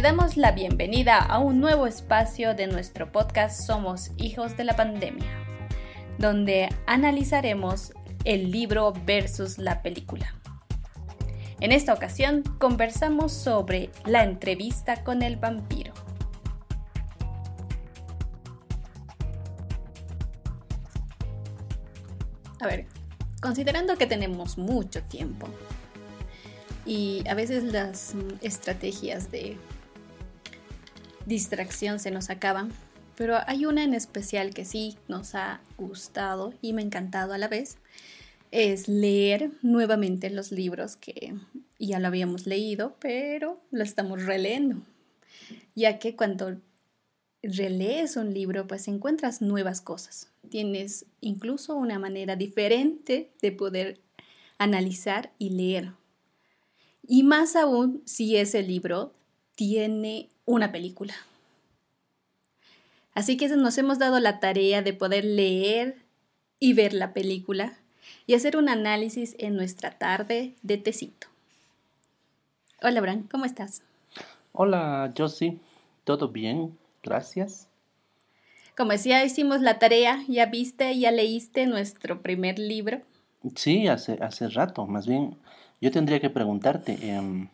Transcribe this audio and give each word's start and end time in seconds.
Te 0.00 0.04
damos 0.04 0.38
la 0.38 0.52
bienvenida 0.52 1.18
a 1.18 1.40
un 1.40 1.60
nuevo 1.60 1.86
espacio 1.86 2.54
de 2.54 2.66
nuestro 2.66 3.12
podcast 3.12 3.66
Somos 3.66 4.12
Hijos 4.16 4.56
de 4.56 4.64
la 4.64 4.74
Pandemia, 4.74 5.28
donde 6.16 6.70
analizaremos 6.86 7.92
el 8.24 8.50
libro 8.50 8.94
versus 9.04 9.58
la 9.58 9.82
película. 9.82 10.34
En 11.60 11.70
esta 11.70 11.92
ocasión 11.92 12.42
conversamos 12.58 13.30
sobre 13.34 13.90
la 14.06 14.24
entrevista 14.24 15.04
con 15.04 15.20
el 15.20 15.36
vampiro. 15.36 15.92
A 22.58 22.66
ver, 22.66 22.86
considerando 23.42 23.98
que 23.98 24.06
tenemos 24.06 24.56
mucho 24.56 25.02
tiempo 25.02 25.46
y 26.86 27.22
a 27.28 27.34
veces 27.34 27.64
las 27.64 28.14
estrategias 28.40 29.30
de 29.30 29.58
distracción 31.30 32.00
se 32.00 32.10
nos 32.10 32.28
acaban, 32.28 32.72
pero 33.16 33.38
hay 33.46 33.64
una 33.64 33.84
en 33.84 33.94
especial 33.94 34.52
que 34.52 34.64
sí 34.64 34.98
nos 35.06 35.36
ha 35.36 35.60
gustado 35.78 36.52
y 36.60 36.72
me 36.72 36.82
ha 36.82 36.84
encantado 36.84 37.32
a 37.32 37.38
la 37.38 37.46
vez, 37.46 37.78
es 38.50 38.88
leer 38.88 39.52
nuevamente 39.62 40.28
los 40.28 40.50
libros 40.50 40.96
que 40.96 41.34
ya 41.78 42.00
lo 42.00 42.08
habíamos 42.08 42.48
leído, 42.48 42.96
pero 42.98 43.60
lo 43.70 43.84
estamos 43.84 44.24
releyendo, 44.26 44.82
ya 45.76 46.00
que 46.00 46.16
cuando 46.16 46.60
relees 47.44 48.16
un 48.16 48.34
libro, 48.34 48.66
pues 48.66 48.88
encuentras 48.88 49.40
nuevas 49.40 49.80
cosas. 49.80 50.32
Tienes 50.50 51.06
incluso 51.20 51.76
una 51.76 52.00
manera 52.00 52.34
diferente 52.34 53.30
de 53.40 53.52
poder 53.52 54.00
analizar 54.58 55.32
y 55.38 55.50
leer. 55.50 55.92
Y 57.06 57.22
más 57.22 57.54
aún 57.54 58.02
si 58.04 58.36
ese 58.36 58.62
libro 58.62 59.14
tiene 59.54 60.28
una 60.50 60.72
película. 60.72 61.14
Así 63.14 63.36
que 63.36 63.48
nos 63.48 63.78
hemos 63.78 63.98
dado 63.98 64.18
la 64.20 64.40
tarea 64.40 64.82
de 64.82 64.92
poder 64.92 65.24
leer 65.24 65.96
y 66.58 66.74
ver 66.74 66.92
la 66.92 67.12
película 67.12 67.78
y 68.26 68.34
hacer 68.34 68.56
un 68.56 68.68
análisis 68.68 69.36
en 69.38 69.56
nuestra 69.56 69.92
tarde 69.92 70.54
de 70.62 70.76
tecito. 70.76 71.28
Hola, 72.82 73.00
Bran, 73.00 73.24
¿cómo 73.24 73.44
estás? 73.44 73.82
Hola, 74.52 75.12
Josie. 75.16 75.58
¿Todo 76.04 76.28
bien? 76.28 76.76
Gracias. 77.02 77.68
Como 78.76 78.92
decía, 78.92 79.24
hicimos 79.24 79.60
la 79.60 79.78
tarea, 79.78 80.24
ya 80.26 80.46
viste, 80.46 80.98
ya 80.98 81.12
leíste 81.12 81.66
nuestro 81.66 82.22
primer 82.22 82.58
libro. 82.58 83.02
Sí, 83.54 83.86
hace, 83.86 84.18
hace 84.20 84.48
rato. 84.48 84.86
Más 84.86 85.06
bien, 85.06 85.36
yo 85.80 85.90
tendría 85.90 86.20
que 86.20 86.30
preguntarte, 86.30 86.98
em, 87.02 87.48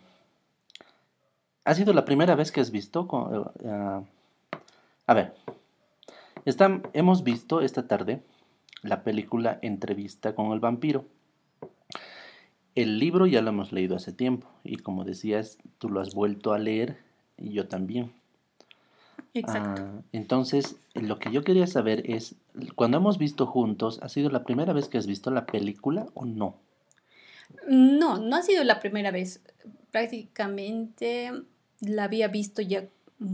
¿ha 1.67 1.75
sido 1.75 1.93
la 1.93 2.05
primera 2.05 2.35
vez 2.37 2.53
que 2.53 2.61
has 2.61 2.71
visto? 2.71 3.53
Eh, 3.63 4.01
a 5.07 5.15
ver, 5.15 5.35
hemos 6.95 7.25
visto 7.25 7.61
esta 7.61 7.87
tarde 7.87 8.23
la 8.83 9.03
película 9.03 9.59
Entrevista 9.63 10.35
con 10.35 10.53
el 10.53 10.61
vampiro. 10.61 11.05
El 12.77 12.99
libro 12.99 13.27
ya 13.27 13.43
lo 13.43 13.51
hemos 13.51 13.73
leído 13.73 13.97
hace 13.97 14.13
tiempo 14.13 14.49
y 14.63 14.77
como 14.77 15.05
decías, 15.05 15.59
tú 15.79 15.89
lo 15.89 16.01
has 16.01 16.15
vuelto 16.15 16.53
a 16.53 16.59
leer 16.59 16.99
y 17.37 17.51
yo 17.51 17.67
también. 17.67 18.13
Exacto. 19.35 19.83
Ah, 19.85 20.03
entonces, 20.13 20.77
lo 20.95 21.19
que 21.19 21.33
yo 21.33 21.43
quería 21.43 21.67
saber 21.67 22.09
es, 22.09 22.37
cuando 22.75 22.99
hemos 22.99 23.19
visto 23.19 23.47
juntos, 23.47 23.99
¿ha 24.03 24.09
sido 24.09 24.31
la 24.31 24.45
primera 24.45 24.73
vez 24.73 24.89
que 24.89 24.99
has 24.99 25.07
visto 25.07 25.31
la 25.31 25.47
película 25.47 26.07
o 26.15 26.25
no? 26.25 26.57
No, 27.69 28.19
no 28.19 28.37
ha 28.37 28.43
sido 28.43 28.63
la 28.63 28.79
primera 28.79 29.11
vez. 29.11 29.43
Prácticamente 29.91 31.33
la 31.81 32.05
había 32.05 32.29
visto 32.29 32.63
ya 32.63 32.85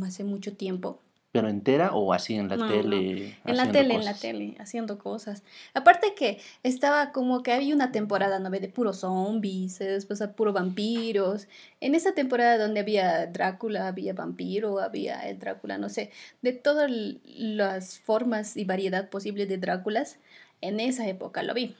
hace 0.02 0.24
mucho 0.24 0.54
tiempo 0.56 1.00
pero 1.32 1.48
entera 1.48 1.94
o 1.94 2.12
así 2.12 2.34
en 2.34 2.48
la 2.48 2.56
tele. 2.68 3.38
En 3.46 3.56
la 3.56 3.72
tele, 3.72 3.94
en 3.94 4.04
la 4.04 4.12
tele, 4.12 4.54
haciendo 4.60 4.98
cosas. 4.98 5.42
Aparte 5.72 6.14
que 6.14 6.38
estaba 6.62 7.10
como 7.10 7.42
que 7.42 7.52
había 7.52 7.74
una 7.74 7.90
temporada, 7.90 8.38
¿no? 8.38 8.50
De 8.50 8.68
puro 8.68 8.92
zombies, 8.92 9.80
eh, 9.80 9.86
después 9.86 10.20
a 10.20 10.32
puro 10.32 10.52
vampiros. 10.52 11.48
En 11.80 11.94
esa 11.94 12.12
temporada 12.12 12.58
donde 12.58 12.80
había 12.80 13.26
Drácula, 13.28 13.88
había 13.88 14.12
vampiro, 14.12 14.78
había 14.78 15.26
el 15.26 15.38
Drácula, 15.38 15.78
no 15.78 15.88
sé, 15.88 16.10
de 16.42 16.52
todas 16.52 16.90
las 17.24 17.98
formas 18.00 18.58
y 18.58 18.66
variedad 18.66 19.08
posible 19.08 19.46
de 19.46 19.56
Dráculas, 19.56 20.18
en 20.60 20.80
esa 20.80 21.08
época 21.08 21.42
lo 21.42 21.54
vi. 21.54 21.74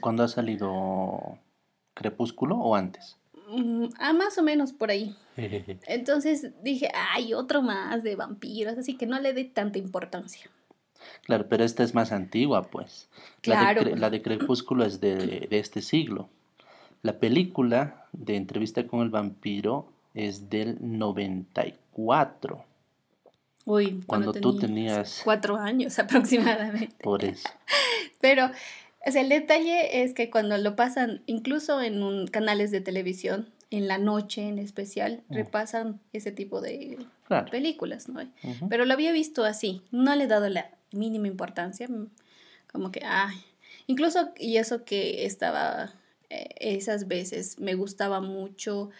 ¿Cuándo 0.00 0.24
ha 0.24 0.28
salido 0.28 1.38
Crepúsculo 1.94 2.56
o 2.56 2.74
antes? 2.74 3.16
Mm, 3.48 3.84
ah, 4.00 4.12
más 4.12 4.36
o 4.36 4.42
menos 4.42 4.72
por 4.72 4.90
ahí. 4.90 5.14
Entonces 5.86 6.52
dije, 6.62 6.90
hay 6.94 7.34
otro 7.34 7.62
más 7.62 8.02
de 8.02 8.16
vampiros, 8.16 8.76
así 8.78 8.96
que 8.96 9.06
no 9.06 9.20
le 9.20 9.32
dé 9.32 9.44
tanta 9.44 9.78
importancia. 9.78 10.50
Claro, 11.24 11.46
pero 11.48 11.64
esta 11.64 11.84
es 11.84 11.94
más 11.94 12.12
antigua, 12.12 12.70
pues. 12.70 13.08
Claro. 13.40 13.82
La 13.96 14.10
de, 14.10 14.22
Crepúsculo 14.22 14.84
es 14.84 15.00
de, 15.00 15.48
este 15.50 15.80
siglo. 15.80 16.28
La 17.02 17.18
película 17.18 18.06
de 18.12 18.36
Entrevista 18.36 18.86
con 18.86 19.02
el 19.02 19.10
vampiro 19.10 19.88
es 20.14 20.50
del 20.50 20.76
94. 20.80 22.64
Uy, 23.64 24.02
cuando, 24.06 24.32
tú 24.32 24.58
tenías 24.58 25.20
cuatro 25.22 25.56
años 25.56 25.98
aproximadamente. 25.98 26.96
Por 27.02 27.24
eso. 27.24 27.48
Pero 28.20 28.50
el 29.04 29.28
detalle 29.28 30.02
es 30.02 30.14
que 30.14 30.30
cuando 30.30 30.56
lo 30.58 30.74
pasan, 30.74 31.22
incluso 31.26 31.80
en 31.80 32.26
canales 32.26 32.70
de 32.70 32.80
televisión, 32.80 33.48
en 33.70 33.88
la 33.88 33.98
noche 33.98 34.48
en 34.48 34.58
especial, 34.58 35.22
mm. 35.28 35.34
repasan 35.34 36.00
ese 36.12 36.32
tipo 36.32 36.60
de 36.60 36.98
películas, 37.50 38.08
¿no? 38.08 38.20
Pero 38.68 38.84
lo 38.84 38.94
había 38.94 39.12
visto 39.12 39.44
así, 39.44 39.82
no 39.90 40.14
le 40.14 40.24
he 40.24 40.28
dado 40.28 40.48
la 40.48 40.70
mínima 40.92 41.26
importancia, 41.26 41.86
mm, 41.88 42.08
como 42.72 42.90
que, 42.90 43.02
ay, 43.04 43.36
incluso, 43.86 44.30
y 44.38 44.56
eso 44.56 44.84
que 44.84 45.26
estaba 45.26 45.92
eh, 46.30 46.54
esas 46.60 47.08
veces, 47.08 47.58
me 47.58 47.74
gustaba 47.74 48.20
mucho, 48.20 48.90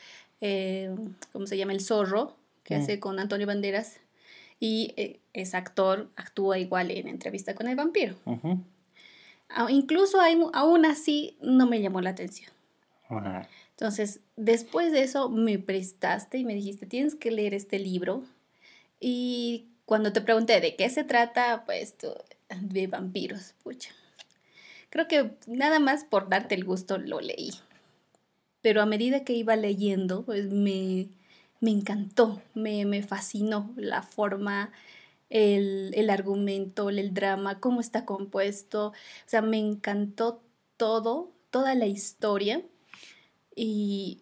eh, 0.40 0.94
¿cómo 1.32 1.46
se 1.46 1.58
llama? 1.58 1.72
El 1.72 1.80
zorro, 1.80 2.36
que 2.64 2.76
mm. 2.76 2.80
hace 2.80 3.00
con 3.00 3.18
Antonio 3.18 3.46
Banderas, 3.46 4.00
y 4.60 4.94
eh, 4.96 5.20
ese 5.34 5.56
actor 5.56 6.10
actúa 6.16 6.58
igual 6.58 6.90
en 6.90 7.08
entrevista 7.08 7.54
con 7.54 7.68
el 7.68 7.76
vampiro. 7.76 8.16
Incluso 9.68 10.18
aún 10.52 10.84
así 10.84 11.38
no 11.40 11.66
me 11.66 11.80
llamó 11.80 12.00
la 12.00 12.10
atención. 12.10 12.50
Entonces, 13.78 14.20
después 14.34 14.90
de 14.90 15.02
eso 15.02 15.28
me 15.28 15.58
prestaste 15.58 16.38
y 16.38 16.44
me 16.44 16.54
dijiste, 16.54 16.84
tienes 16.86 17.14
que 17.14 17.30
leer 17.30 17.54
este 17.54 17.78
libro. 17.78 18.24
Y 18.98 19.68
cuando 19.84 20.12
te 20.12 20.20
pregunté 20.20 20.60
de 20.60 20.74
qué 20.74 20.90
se 20.90 21.04
trata, 21.04 21.64
pues 21.64 21.94
de 22.60 22.86
vampiros, 22.88 23.54
pucha. 23.62 23.90
Creo 24.90 25.06
que 25.06 25.30
nada 25.46 25.78
más 25.78 26.04
por 26.04 26.28
darte 26.28 26.54
el 26.56 26.64
gusto 26.64 26.98
lo 26.98 27.20
leí. 27.20 27.50
Pero 28.62 28.82
a 28.82 28.86
medida 28.86 29.22
que 29.24 29.34
iba 29.34 29.54
leyendo, 29.54 30.24
pues 30.24 30.50
me, 30.50 31.08
me 31.60 31.70
encantó, 31.70 32.42
me, 32.54 32.84
me 32.84 33.02
fascinó 33.02 33.72
la 33.76 34.02
forma 34.02 34.72
el, 35.30 36.10
argumento, 36.10 36.88
el 36.90 37.14
drama, 37.14 37.60
cómo 37.60 37.80
está 37.80 38.04
compuesto. 38.04 38.88
O 38.88 38.92
sea, 39.26 39.42
me 39.42 39.58
encantó 39.58 40.42
todo, 40.76 41.32
toda 41.50 41.74
la 41.74 41.86
historia. 41.86 42.62
Y 43.60 44.20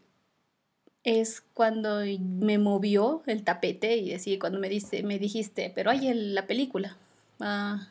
es 1.05 1.43
cuando 1.53 2.01
me 2.19 2.57
movió 2.57 3.23
el 3.27 3.45
tapete 3.45 3.99
y 3.99 4.09
decía, 4.09 4.39
cuando 4.39 4.59
me, 4.59 4.71
dice, 4.71 5.03
me 5.03 5.19
dijiste, 5.19 5.71
pero 5.75 5.91
hay 5.91 6.11
la 6.15 6.47
película. 6.47 6.97
Ah, 7.39 7.87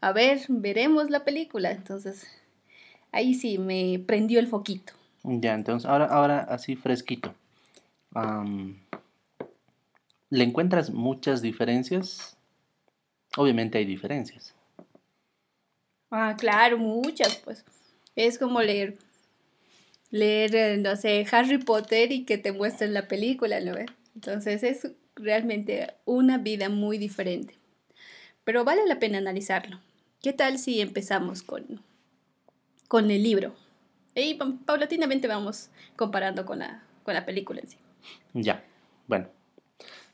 a 0.00 0.12
ver, 0.12 0.40
veremos 0.48 1.08
la 1.08 1.24
película. 1.24 1.70
Entonces, 1.70 2.26
ahí 3.12 3.34
sí 3.34 3.58
me 3.58 4.02
prendió 4.04 4.40
el 4.40 4.48
foquito. 4.48 4.92
Ya, 5.22 5.54
entonces, 5.54 5.88
ahora, 5.88 6.06
ahora 6.06 6.40
así 6.40 6.74
fresquito. 6.74 7.32
¿Le 10.30 10.42
encuentras 10.42 10.90
muchas 10.90 11.42
diferencias? 11.42 12.36
Obviamente 13.36 13.78
hay 13.78 13.84
diferencias. 13.84 14.52
Ah, 16.10 16.34
claro, 16.36 16.76
muchas, 16.76 17.36
pues. 17.36 17.64
Es 18.16 18.36
como 18.36 18.60
leer, 18.62 18.98
leer, 20.10 20.54
eh, 20.54 20.76
no 20.78 20.96
sé, 20.96 21.26
Harry 21.30 21.58
Potter 21.58 22.12
y 22.12 22.24
que 22.24 22.38
te 22.38 22.52
muestren 22.52 22.94
la 22.94 23.08
película, 23.08 23.60
¿no 23.60 23.74
ves? 23.74 23.86
Entonces 24.14 24.62
es 24.62 24.90
realmente 25.14 25.94
una 26.04 26.38
vida 26.38 26.68
muy 26.68 26.98
diferente. 26.98 27.54
Pero 28.44 28.64
vale 28.64 28.86
la 28.86 28.98
pena 28.98 29.18
analizarlo. 29.18 29.80
¿Qué 30.22 30.32
tal 30.32 30.58
si 30.58 30.80
empezamos 30.80 31.42
con, 31.42 31.80
con 32.88 33.10
el 33.10 33.22
libro? 33.22 33.54
Y 34.14 34.34
paulatinamente 34.34 35.28
vamos 35.28 35.68
comparando 35.96 36.46
con 36.46 36.60
la, 36.60 36.82
con 37.02 37.14
la 37.14 37.26
película 37.26 37.60
en 37.60 37.68
sí. 37.68 37.76
Ya, 38.34 38.64
bueno. 39.06 39.26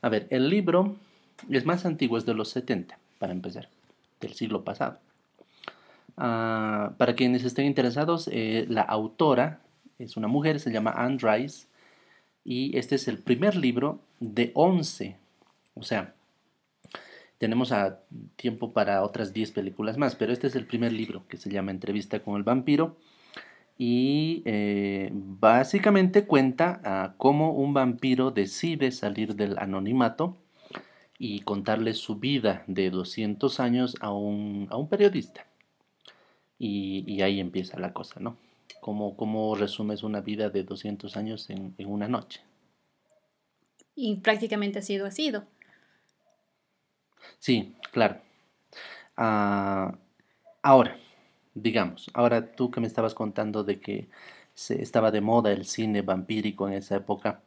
A 0.01 0.09
ver, 0.09 0.27
el 0.29 0.49
libro 0.49 0.95
es 1.49 1.65
más 1.65 1.85
antiguo, 1.85 2.17
es 2.17 2.25
de 2.25 2.33
los 2.33 2.49
70, 2.49 2.97
para 3.19 3.31
empezar, 3.31 3.69
del 4.19 4.33
siglo 4.33 4.63
pasado. 4.63 4.99
Ah, 6.17 6.93
para 6.97 7.15
quienes 7.15 7.43
estén 7.45 7.65
interesados, 7.65 8.29
eh, 8.31 8.65
la 8.67 8.81
autora 8.81 9.61
es 9.99 10.17
una 10.17 10.27
mujer, 10.27 10.59
se 10.59 10.71
llama 10.71 10.91
Anne 10.91 11.17
Rice. 11.21 11.67
Y 12.45 12.77
este 12.77 12.95
es 12.95 13.07
el 13.07 13.19
primer 13.19 13.55
libro 13.55 13.99
de 14.19 14.51
11. 14.53 15.17
O 15.75 15.83
sea, 15.83 16.13
tenemos 17.37 17.71
a 17.71 17.99
tiempo 18.35 18.73
para 18.73 19.03
otras 19.03 19.33
10 19.33 19.51
películas 19.51 19.97
más, 19.97 20.15
pero 20.15 20.33
este 20.33 20.47
es 20.47 20.55
el 20.55 20.65
primer 20.65 20.91
libro 20.91 21.23
que 21.27 21.37
se 21.37 21.49
llama 21.49 21.71
Entrevista 21.71 22.19
con 22.19 22.35
el 22.35 22.43
vampiro. 22.43 22.97
Y 23.77 24.43
eh, 24.45 25.09
básicamente 25.13 26.25
cuenta 26.25 26.79
a 26.83 27.15
cómo 27.17 27.51
un 27.51 27.73
vampiro 27.73 28.31
decide 28.31 28.91
salir 28.91 29.35
del 29.35 29.57
anonimato 29.57 30.37
y 31.17 31.39
contarle 31.41 31.93
su 31.93 32.17
vida 32.17 32.63
de 32.67 32.89
200 32.89 33.59
años 33.59 33.95
a 33.99 34.11
un, 34.11 34.67
a 34.69 34.77
un 34.77 34.89
periodista. 34.89 35.45
Y, 36.59 37.21
ahí 37.21 37.39
empieza 37.39 37.79
la 37.79 37.91
cosa, 37.91 38.19
¿no? 38.19 38.37
¿Cómo, 38.83 39.15
¿Cómo, 39.15 39.55
resumes 39.55 40.03
una 40.03 40.19
vida 40.19 40.49
de 40.49 40.63
200 40.63 41.15
años 41.15 41.49
en, 41.49 41.73
una 41.85 42.09
noche? 42.09 42.41
Y 43.95 44.17
prácticamente 44.17 44.79
ha 44.79 44.81
sido 44.81 45.05
así. 45.05 45.31
Sí, 47.39 47.77
claro. 47.93 48.17
Ah, 49.15 49.97
ahora, 50.61 50.97
digamos, 51.53 52.11
ahora 52.13 52.53
tú 52.55 52.71
que 52.71 52.81
me 52.81 52.87
estabas 52.87 53.13
contando 53.13 53.63
de 53.63 53.79
que 53.79 54.09
se 54.53 54.81
estaba 54.81 55.11
de 55.11 55.21
moda 55.21 55.53
el 55.53 55.63
cine 55.63 56.01
vampírico 56.01 56.67
en 56.67 56.73
esa 56.73 56.97
época, 56.97 57.41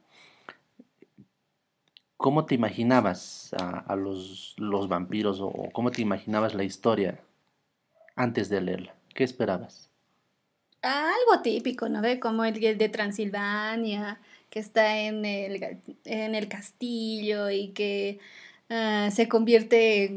¿cómo 2.17 2.47
te 2.47 2.55
imaginabas 2.55 3.53
a, 3.53 3.95
los, 3.95 4.55
los, 4.57 4.89
vampiros 4.89 5.41
o 5.43 5.53
cómo 5.75 5.91
te 5.91 6.01
imaginabas 6.01 6.55
la 6.55 6.65
historia 6.65 7.21
antes 8.15 8.49
de 8.49 8.63
leerla? 8.63 8.95
¿Qué 9.15 9.23
esperabas? 9.23 9.91
Algo 10.87 11.43
típico, 11.43 11.89
¿no? 11.89 12.01
ve? 12.01 12.21
Como 12.21 12.45
el 12.45 12.61
de 12.61 12.89
Transilvania, 12.89 14.21
que 14.51 14.61
está 14.61 15.01
en 15.01 15.25
el, 15.25 15.81
en 16.05 16.35
el 16.35 16.49
castillo 16.49 17.51
y 17.51 17.69
que 17.69 18.21
ah, 18.71 19.11
se 19.13 19.29
convierte 19.29 20.13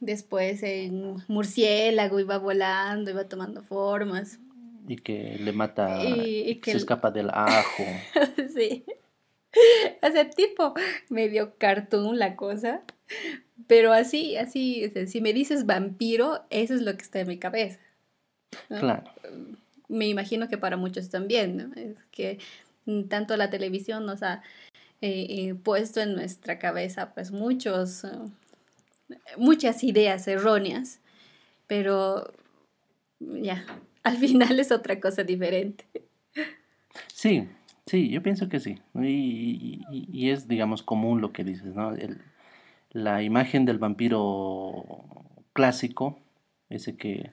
después 0.00 0.62
en 0.62 1.16
murciélago 1.28 2.20
y 2.20 2.24
va 2.24 2.38
volando 2.38 3.10
y 3.10 3.14
va 3.14 3.24
tomando 3.24 3.62
formas. 3.62 4.38
Y 4.86 4.96
que 4.96 5.38
le 5.40 5.52
mata, 5.52 6.04
y, 6.04 6.56
que 6.56 6.72
se 6.72 6.76
escapa 6.76 7.10
del 7.10 7.30
ajo. 7.30 7.84
sí. 8.54 8.84
O 10.02 10.10
sea, 10.10 10.28
tipo 10.28 10.74
medio 11.08 11.56
cartoon 11.56 12.18
la 12.18 12.36
cosa. 12.36 12.82
Pero 13.66 13.92
así, 13.92 14.36
así, 14.36 14.90
si 15.06 15.20
me 15.20 15.32
dices 15.32 15.66
vampiro, 15.66 16.44
eso 16.50 16.74
es 16.74 16.82
lo 16.82 16.94
que 16.96 17.02
está 17.02 17.20
en 17.20 17.28
mi 17.28 17.38
cabeza. 17.38 17.78
Claro. 18.68 19.04
Me 19.92 20.08
imagino 20.08 20.48
que 20.48 20.58
para 20.58 20.76
muchos 20.76 21.10
también, 21.10 21.56
¿no? 21.56 21.74
Es 21.74 21.96
que 22.10 22.38
tanto 23.08 23.36
la 23.36 23.50
televisión 23.50 24.06
nos 24.06 24.22
ha 24.22 24.42
eh, 25.00 25.26
eh, 25.28 25.54
puesto 25.54 26.00
en 26.00 26.14
nuestra 26.14 26.58
cabeza 26.58 27.12
pues 27.12 27.30
muchos, 27.32 28.04
eh, 28.04 28.10
muchas 29.36 29.84
ideas 29.84 30.26
erróneas, 30.28 31.00
pero 31.66 32.32
ya, 33.18 33.64
al 34.02 34.16
final 34.16 34.58
es 34.58 34.72
otra 34.72 35.00
cosa 35.00 35.24
diferente. 35.24 35.84
Sí, 37.12 37.48
sí, 37.86 38.08
yo 38.10 38.22
pienso 38.22 38.48
que 38.48 38.60
sí. 38.60 38.78
Y, 38.94 39.82
y, 39.90 40.30
es, 40.30 40.48
digamos, 40.48 40.82
común 40.82 41.20
lo 41.20 41.32
que 41.32 41.44
dices, 41.44 41.74
¿no? 41.74 41.94
la 42.90 43.22
imagen 43.22 43.64
del 43.64 43.78
vampiro 43.78 44.84
clásico 45.52 46.18
ese 46.74 46.96
que 46.96 47.30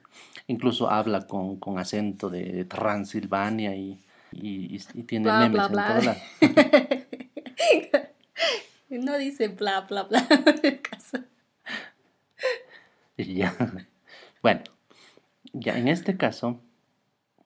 incluso 0.48 0.90
habla 0.90 1.28
con, 1.28 1.58
con 1.58 1.80
acento 1.80 2.30
de, 2.30 2.66
Transilvania 2.66 3.76
y, 3.76 4.00
y, 4.32 4.78
tiene 5.04 5.32
memes 5.32 5.70
en 5.70 5.72
todo 5.72 6.16
no 9.04 9.18
dice 9.18 9.48
bla, 9.48 9.82
bla, 9.82 10.04
bla 10.04 10.28
ya. 13.26 13.56
Bueno, 14.42 14.62
ya 15.52 15.78
en 15.78 15.90
este 15.90 16.16
caso, 16.16 16.62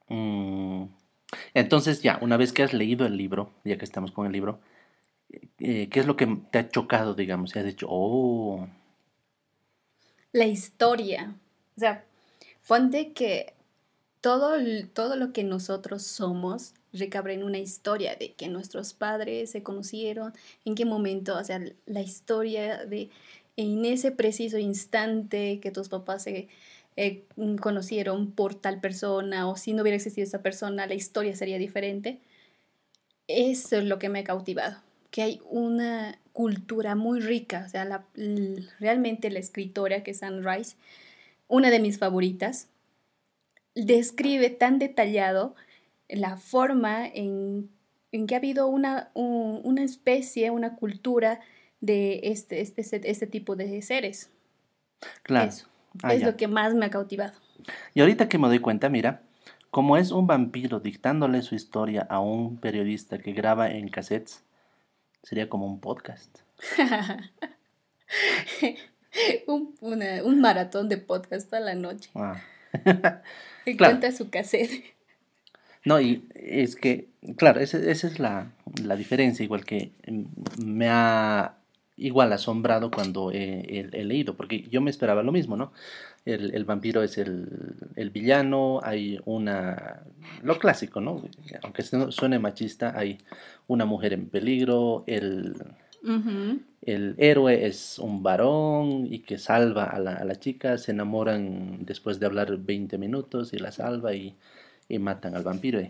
mm, 0.09 0.83
entonces 1.55 2.03
ya, 2.03 2.19
una 2.21 2.37
vez 2.37 2.53
que 2.53 2.61
has 2.61 2.71
leído 2.71 3.07
el 3.07 3.17
libro, 3.17 3.51
ya 3.63 3.79
que 3.79 3.85
estamos 3.85 4.11
con 4.11 4.27
el 4.27 4.31
libro, 4.31 4.59
eh, 5.57 5.89
¿qué 5.89 5.99
es 5.99 6.05
lo 6.05 6.15
que 6.15 6.27
te 6.51 6.59
ha 6.59 6.69
chocado, 6.69 7.15
digamos? 7.15 7.55
Y 7.55 7.59
has 7.59 7.65
dicho, 7.65 7.87
oh. 7.89 8.67
La 10.33 10.45
historia. 10.45 11.33
O 11.75 11.79
sea, 11.79 12.03
ponte 12.67 13.13
que 13.13 13.53
todo, 14.21 14.53
todo 14.93 15.15
lo 15.15 15.33
que 15.33 15.43
nosotros 15.43 16.03
somos 16.03 16.73
recabre 16.93 17.33
en 17.33 17.43
una 17.43 17.57
historia 17.57 18.15
de 18.15 18.33
que 18.33 18.47
nuestros 18.47 18.93
padres 18.93 19.51
se 19.51 19.63
conocieron, 19.63 20.33
en 20.63 20.75
qué 20.75 20.85
momento, 20.85 21.37
o 21.37 21.43
sea, 21.43 21.59
la 21.85 22.01
historia 22.01 22.85
de 22.85 23.09
en 23.57 23.85
ese 23.85 24.11
preciso 24.11 24.57
instante 24.57 25.59
que 25.59 25.71
tus 25.71 25.89
papás 25.89 26.23
se 26.23 26.47
eh, 26.95 27.23
conocieron 27.59 28.31
por 28.31 28.55
tal 28.55 28.79
persona 28.79 29.47
o 29.47 29.57
si 29.57 29.73
no 29.73 29.81
hubiera 29.81 29.95
existido 29.95 30.25
esa 30.25 30.41
persona, 30.41 30.87
la 30.87 30.93
historia 30.93 31.35
sería 31.35 31.57
diferente. 31.57 32.19
Eso 33.27 33.77
es 33.77 33.85
lo 33.85 33.99
que 33.99 34.09
me 34.09 34.19
ha 34.19 34.23
cautivado, 34.23 34.77
que 35.11 35.21
hay 35.21 35.41
una 35.49 36.17
cultura 36.33 36.95
muy 36.95 37.19
rica, 37.19 37.63
o 37.65 37.69
sea, 37.69 38.05
realmente 38.79 39.29
la 39.29 39.39
escritora 39.39 40.03
que 40.03 40.11
es 40.11 40.23
Anne 40.23 40.41
Rice 40.41 40.75
una 41.53 41.69
de 41.69 41.79
mis 41.79 41.99
favoritas, 41.99 42.67
describe 43.75 44.49
tan 44.49 44.79
detallado 44.79 45.53
la 46.09 46.35
forma 46.35 47.05
en, 47.05 47.69
que 48.11 48.33
ha 48.33 48.39
habido 48.39 48.65
una, 48.65 49.11
una, 49.13 49.83
especie, 49.83 50.49
una 50.49 50.75
cultura 50.75 51.41
de 51.79 52.21
este, 52.23 52.61
este, 52.61 52.81
este, 52.81 53.07
este 53.07 53.27
tipo 53.27 53.55
de 53.55 53.83
seres. 53.83 54.31
Claro. 55.21 55.49
Eso 55.49 55.67
ah, 56.01 56.15
es 56.15 56.23
lo 56.23 56.35
que 56.37 56.47
más 56.47 56.73
me 56.73 56.87
ha 56.87 56.89
cautivado. 56.89 57.33
Y 57.93 58.01
ahorita 58.01 58.27
que 58.27 58.39
me 58.39 58.47
doy 58.47 58.57
cuenta, 58.57 58.89
mira, 58.89 59.21
como 59.69 59.97
es 59.97 60.09
un 60.09 60.25
vampiro 60.25 60.79
dictándole 60.79 61.43
su 61.43 61.53
historia 61.53 62.07
a 62.09 62.19
un 62.19 62.57
periodista 62.57 63.19
que 63.19 63.31
graba 63.31 63.69
en 63.69 63.89
cassettes, 63.89 64.43
sería 65.21 65.49
como 65.49 65.67
un 65.67 65.79
podcast. 65.79 66.39
un, 69.47 69.75
un, 69.81 70.41
maratón 70.41 70.89
de 70.89 70.97
podcast 70.97 71.53
a 71.53 71.59
la 71.59 71.75
noche. 71.75 72.09
Ah. 72.15 72.41
y 73.65 73.77
cuenta 73.77 74.11
su 74.11 74.29
cassette. 74.29 74.93
No, 75.85 75.99
y 75.99 76.25
es 76.35 76.75
que, 76.75 77.09
claro, 77.35 77.59
esa, 77.59 77.77
es 77.77 78.19
la, 78.19 78.51
diferencia, 78.97 79.43
igual 79.43 79.65
que 79.65 79.91
me 80.63 80.87
ha 80.89 81.57
igual 81.95 82.33
asombrado 82.33 82.89
cuando 82.89 83.31
he, 83.31 83.89
leído, 84.03 84.35
porque 84.35 84.63
yo 84.63 84.81
me 84.81 84.89
esperaba 84.89 85.23
lo 85.23 85.31
mismo, 85.31 85.57
¿no? 85.57 85.73
El, 86.25 86.63
vampiro 86.63 87.03
es 87.03 87.17
el, 87.17 87.75
el, 87.97 88.09
villano, 88.11 88.79
hay 88.81 89.19
una... 89.25 90.03
lo 90.41 90.57
clásico, 90.57 91.01
¿no? 91.01 91.21
Aunque 91.63 91.83
suene 91.83 92.39
machista, 92.39 92.97
hay 92.97 93.17
una 93.67 93.85
mujer 93.85 94.13
en 94.13 94.29
peligro, 94.29 95.03
el, 95.05 95.53
el 96.85 97.15
héroe 97.17 97.65
es 97.65 97.97
un 97.97 98.23
varón 98.23 99.07
y 99.11 99.19
que 99.19 99.37
salva 99.37 99.85
a 99.85 99.99
la, 99.99 100.15
a 100.15 100.35
chica, 100.35 100.77
se 100.77 100.91
enamoran 100.91 101.85
después 101.85 102.19
de 102.19 102.25
hablar 102.25 102.57
20 102.57 102.97
minutos 102.97 103.53
y 103.53 103.57
la 103.57 103.71
salva 103.71 104.13
y, 104.13 104.35
matan 104.99 105.35
al 105.35 105.43
vampiro. 105.43 105.81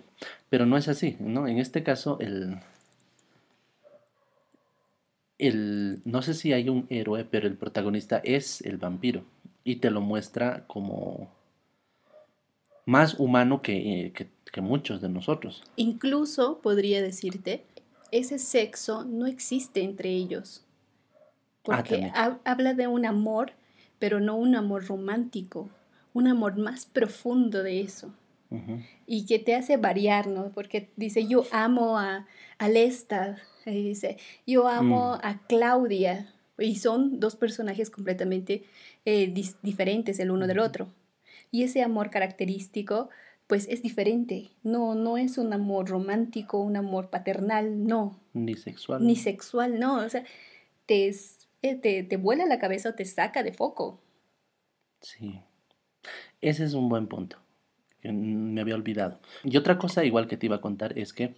Pero 0.50 0.66
no 0.66 0.78
es 0.78 0.88
así, 0.88 1.18
¿no? 1.20 1.46
En 1.46 1.58
este 1.58 1.84
caso, 1.84 2.18
el, 2.22 2.60
el, 5.40 6.02
no 6.06 6.22
sé 6.22 6.34
si 6.34 6.54
hay 6.54 6.70
un 6.70 6.86
héroe, 6.90 7.26
pero 7.26 7.48
el 7.48 7.58
protagonista 7.58 8.22
es 8.24 8.62
el 8.62 8.78
vampiro 8.78 9.26
y 9.66 9.78
te 9.78 9.92
lo 9.92 10.00
muestra 10.00 10.64
como 10.68 11.30
más 12.86 13.20
humano 13.20 13.62
que, 13.62 14.14
que, 14.16 14.28
que 14.50 14.62
muchos 14.62 15.02
de 15.02 15.10
nosotros. 15.10 15.64
Incluso 15.76 16.62
podría 16.62 17.02
decirte 17.02 17.66
ese 18.14 18.38
sexo 18.38 19.04
no 19.04 19.26
existe 19.26 19.82
entre 19.82 20.12
ellos. 20.12 20.62
Ah, 21.67 21.77
porque 21.77 22.12
habla 22.43 22.74
de 22.74 22.88
un 22.88 23.05
amor, 23.05 23.53
pero 24.00 24.20
no 24.20 24.36
un 24.36 24.55
amor 24.55 24.86
romántico, 24.86 25.70
un 26.13 26.27
amor 26.27 26.58
más 26.58 26.86
profundo 26.86 27.63
de 27.63 27.82
eso. 27.82 28.13
Y 29.08 29.25
que 29.25 29.39
te 29.39 29.55
hace 29.55 29.77
variar, 29.77 30.27
¿no? 30.27 30.51
Porque 30.51 30.91
dice, 30.96 31.25
yo 31.25 31.43
amo 31.51 31.98
a, 31.98 32.27
a 32.60 32.70
Lesta, 32.70 33.38
y 33.65 33.84
dice, 33.84 34.17
yo 34.46 34.67
amo 34.67 35.15
mm. 35.15 35.25
a 35.25 35.41
Claudia, 35.48 36.32
y 36.60 36.75
son 36.75 37.20
dos 37.20 37.36
personajes 37.36 37.89
completamente 37.89 38.63
eh, 39.05 39.34
diferentes 39.63 40.20
el 40.20 40.29
uno 40.29 40.46
del 40.46 40.60
otro. 40.60 40.88
Y 41.50 41.63
ese 41.63 41.82
amor 41.82 42.12
característico 42.12 43.10
pues 43.48 43.67
es 43.70 43.82
diferente. 43.82 44.51
No, 44.63 44.96
no 44.96 45.17
es 45.17 45.38
un 45.38 45.53
amor 45.53 45.89
romántico, 45.89 46.60
un 46.60 46.77
amor 46.77 47.10
paternal, 47.10 47.86
no. 47.86 48.20
Ni 48.34 48.55
sexual. 48.55 49.05
Ni 49.05 49.15
sexual, 49.15 49.79
no. 49.79 49.98
O 49.98 50.10
sea, 50.10 50.24
te, 50.86 51.13
eh, 51.63 51.75
te, 51.75 52.03
te 52.03 52.17
vuela 52.17 52.46
la 52.46 52.60
cabeza 52.60 52.89
o 52.89 52.93
te 52.93 53.05
saca 53.05 53.41
de 53.41 53.53
foco. 53.53 54.00
Sí. 55.01 55.41
Ese 56.41 56.65
es 56.65 56.74
un 56.74 56.89
buen 56.89 57.08
punto. 57.08 57.38
Me 58.03 58.62
había 58.62 58.75
olvidado. 58.75 59.20
Y 59.43 59.55
otra 59.58 59.77
cosa 59.77 60.03
igual 60.03 60.27
que 60.27 60.38
te 60.38 60.46
iba 60.46 60.58
a 60.58 60.62
contar 60.62 60.98
es 61.00 61.13
que 61.13 61.36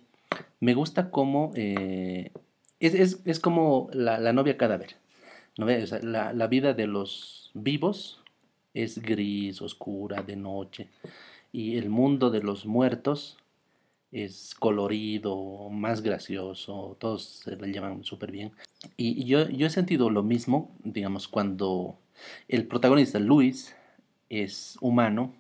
me 0.59 0.73
gusta 0.73 1.11
cómo 1.11 1.51
eh, 1.55 2.31
es, 2.79 3.39
como 3.39 3.87
la, 3.93 4.33
novia 4.33 4.57
cadáver. 4.57 4.95
¿no 5.57 5.67
la, 5.67 6.33
la, 6.33 6.47
vida 6.47 6.73
de 6.73 6.87
los 6.87 7.51
vivos 7.53 8.23
es 8.73 9.01
gris, 9.01 9.61
oscura, 9.61 10.23
de 10.23 10.35
noche. 10.35 10.89
Y 11.51 11.77
el 11.77 11.89
mundo 11.89 12.31
de 12.31 12.41
los 12.41 12.65
muertos 12.65 13.37
es 14.11 14.55
colorido, 14.55 15.69
más 15.69 16.01
gracioso, 16.01 16.97
todos 16.99 17.41
se 17.43 17.55
le 17.55 17.71
llevan 17.71 18.03
súper 18.03 18.31
bien. 18.31 18.51
Y 18.97 19.25
yo, 19.25 19.49
yo 19.49 19.67
he 19.67 19.69
sentido 19.69 20.09
lo 20.09 20.23
mismo, 20.23 20.75
digamos, 20.83 21.27
cuando 21.27 21.97
el 22.47 22.67
protagonista, 22.67 23.19
Luis, 23.19 23.75
es 24.29 24.77
humano, 24.81 25.33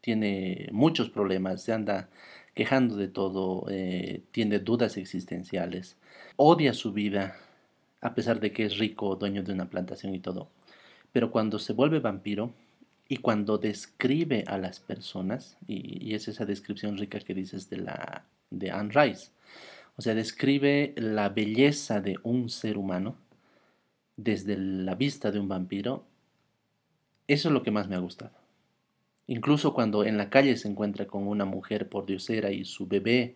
tiene 0.00 0.68
muchos 0.72 1.10
problemas, 1.10 1.62
se 1.62 1.72
anda 1.72 2.08
quejando 2.54 2.96
de 2.96 3.08
todo, 3.08 3.66
eh, 3.70 4.22
tiene 4.30 4.58
dudas 4.58 4.96
existenciales, 4.96 5.96
odia 6.36 6.72
su 6.74 6.92
vida, 6.92 7.36
a 8.00 8.14
pesar 8.14 8.40
de 8.40 8.52
que 8.52 8.64
es 8.64 8.78
rico, 8.78 9.16
dueño 9.16 9.42
de 9.42 9.52
una 9.52 9.70
plantación 9.70 10.14
y 10.14 10.20
todo. 10.20 10.50
Pero 11.12 11.30
cuando 11.30 11.58
se 11.58 11.72
vuelve 11.72 12.00
vampiro 12.00 12.52
y 13.08 13.18
cuando 13.18 13.58
describe 13.58 14.44
a 14.46 14.58
las 14.58 14.80
personas, 14.80 15.56
y, 15.66 16.14
es 16.14 16.28
esa 16.28 16.44
descripción 16.44 16.96
rica 16.96 17.20
que 17.20 17.34
dices 17.34 17.70
de, 17.70 17.78
la, 17.78 18.24
de 18.50 18.70
Anne 18.70 18.92
Rice, 18.92 19.30
o 19.98 20.02
sea, 20.02 20.14
describe 20.14 20.94
la 20.96 21.28
belleza 21.28 22.00
de 22.00 22.18
un 22.22 22.50
ser 22.50 22.78
humano 22.78 23.16
desde 24.16 24.56
la 24.56 24.94
vista 24.94 25.32
de 25.32 25.40
un 25.40 25.48
vampiro, 25.48 26.04
eso 27.26 27.48
es 27.48 27.52
lo 27.52 27.64
que 27.64 27.72
más 27.72 27.88
me 27.88 27.96
ha 27.96 27.98
gustado. 27.98 28.30
Incluso 29.26 29.74
cuando 29.74 30.04
en 30.04 30.16
la 30.16 30.30
calle 30.30 30.56
se 30.56 30.68
encuentra 30.68 31.08
con 31.08 31.26
una 31.26 31.44
mujer 31.44 31.88
por 31.88 32.06
diosera 32.06 32.52
y 32.52 32.64
su 32.64 32.86
bebé 32.86 33.34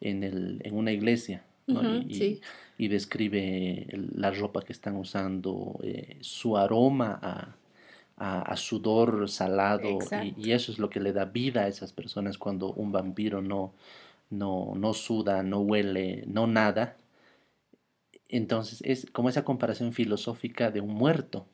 en, 0.00 0.22
el, 0.22 0.60
en 0.64 0.76
una 0.76 0.92
iglesia, 0.92 1.44
y, 1.66 2.88
describe 2.88 3.88
la 4.14 4.30
ropa 4.30 4.62
que 4.62 4.72
están 4.72 4.94
usando, 4.94 5.80
eh, 5.82 6.18
su 6.20 6.56
aroma 6.56 7.18
a, 8.16 8.56
sudor 8.56 9.28
salado, 9.28 9.98
y, 10.36 10.52
eso 10.52 10.70
es 10.70 10.78
lo 10.78 10.88
que 10.88 11.00
le 11.00 11.12
da 11.12 11.24
vida 11.24 11.62
a 11.62 11.68
esas 11.68 11.92
personas 11.92 12.38
cuando 12.38 12.72
un 12.72 12.92
vampiro 12.92 13.42
no, 13.42 13.74
no, 14.30 14.74
no 14.76 14.94
suda, 14.94 15.42
no 15.42 15.60
huele, 15.60 16.24
no 16.26 16.46
nada. 16.46 16.96
Entonces 18.28 18.80
es 18.84 19.06
como 19.10 19.28
esa 19.28 19.44
comparación 19.44 19.92
filosófica 19.92 20.70
de 20.70 20.80
un 20.80 20.94
muerto, 20.94 21.46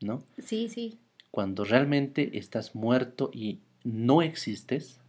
¿no? 0.00 0.22
Sí, 0.38 0.68
sí 0.68 0.98
cuando 1.34 1.64
realmente 1.64 2.38
estás 2.38 2.76
muerto 2.76 3.28
y 3.34 3.58
no 3.82 4.22
existes, 4.22 5.00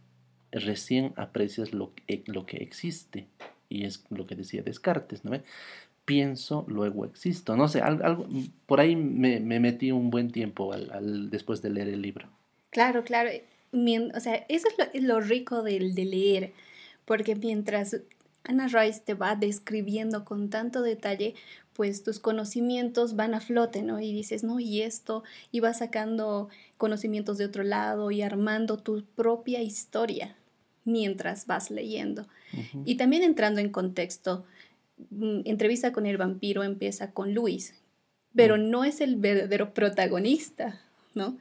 recién 0.50 1.12
aprecias 1.14 1.72
lo, 1.72 1.92
lo 2.24 2.46
que 2.46 2.56
existe. 2.56 3.28
Y 3.68 3.84
es 3.84 4.04
lo 4.10 4.26
que 4.26 4.34
decía 4.34 4.62
Descartes, 4.62 5.24
¿no? 5.24 5.40
Pienso, 6.04 6.64
luego 6.66 7.04
existo. 7.04 7.56
No 7.56 7.68
sé, 7.68 7.80
algo, 7.80 8.26
por 8.66 8.80
ahí 8.80 8.96
me, 8.96 9.38
metí 9.38 9.92
un 9.92 10.10
buen 10.10 10.32
tiempo 10.32 10.72
al, 10.72 11.30
después 11.30 11.62
de 11.62 11.70
leer 11.70 11.90
el 11.90 12.02
libro. 12.02 12.28
Claro, 12.70 13.04
claro. 13.04 13.30
O 13.72 14.18
sea, 14.18 14.44
eso 14.48 14.66
es 14.94 15.04
lo, 15.04 15.20
rico 15.20 15.62
de, 15.62 15.78
de 15.78 16.04
leer, 16.04 16.52
porque 17.06 17.34
mientras 17.34 17.96
Ana 18.44 18.68
Rice 18.68 19.00
te 19.04 19.14
va 19.14 19.34
describiendo 19.34 20.24
con 20.24 20.50
tanto 20.50 20.82
detalle, 20.82 21.34
pues 21.72 22.02
tus 22.02 22.18
conocimientos 22.20 23.16
van 23.16 23.34
a 23.34 23.40
flote, 23.40 23.82
¿no? 23.82 24.00
Y 24.00 24.12
dices, 24.12 24.44
no, 24.44 24.60
y 24.60 24.82
esto, 24.82 25.24
y 25.50 25.60
vas 25.60 25.78
sacando 25.78 26.48
conocimientos 26.78 27.38
de 27.38 27.44
otro 27.44 27.64
lado 27.64 28.10
y 28.10 28.22
armando 28.22 28.78
tu 28.78 29.04
propia 29.14 29.62
historia 29.62 30.36
mientras 30.84 31.46
vas 31.46 31.70
leyendo. 31.70 32.26
Y 32.84 32.96
también 32.96 33.22
entrando 33.22 33.60
en 33.60 33.70
contexto, 33.70 34.46
mm, 35.10 35.40
entrevista 35.44 35.92
con 35.92 36.06
el 36.06 36.16
vampiro 36.16 36.62
empieza 36.62 37.10
con 37.10 37.34
Luis, 37.34 37.74
pero 38.34 38.56
mm. 38.56 38.70
no 38.70 38.84
es 38.84 39.00
el 39.00 39.16
verdadero 39.16 39.74
protagonista, 39.74 40.80
¿no? 41.14 41.36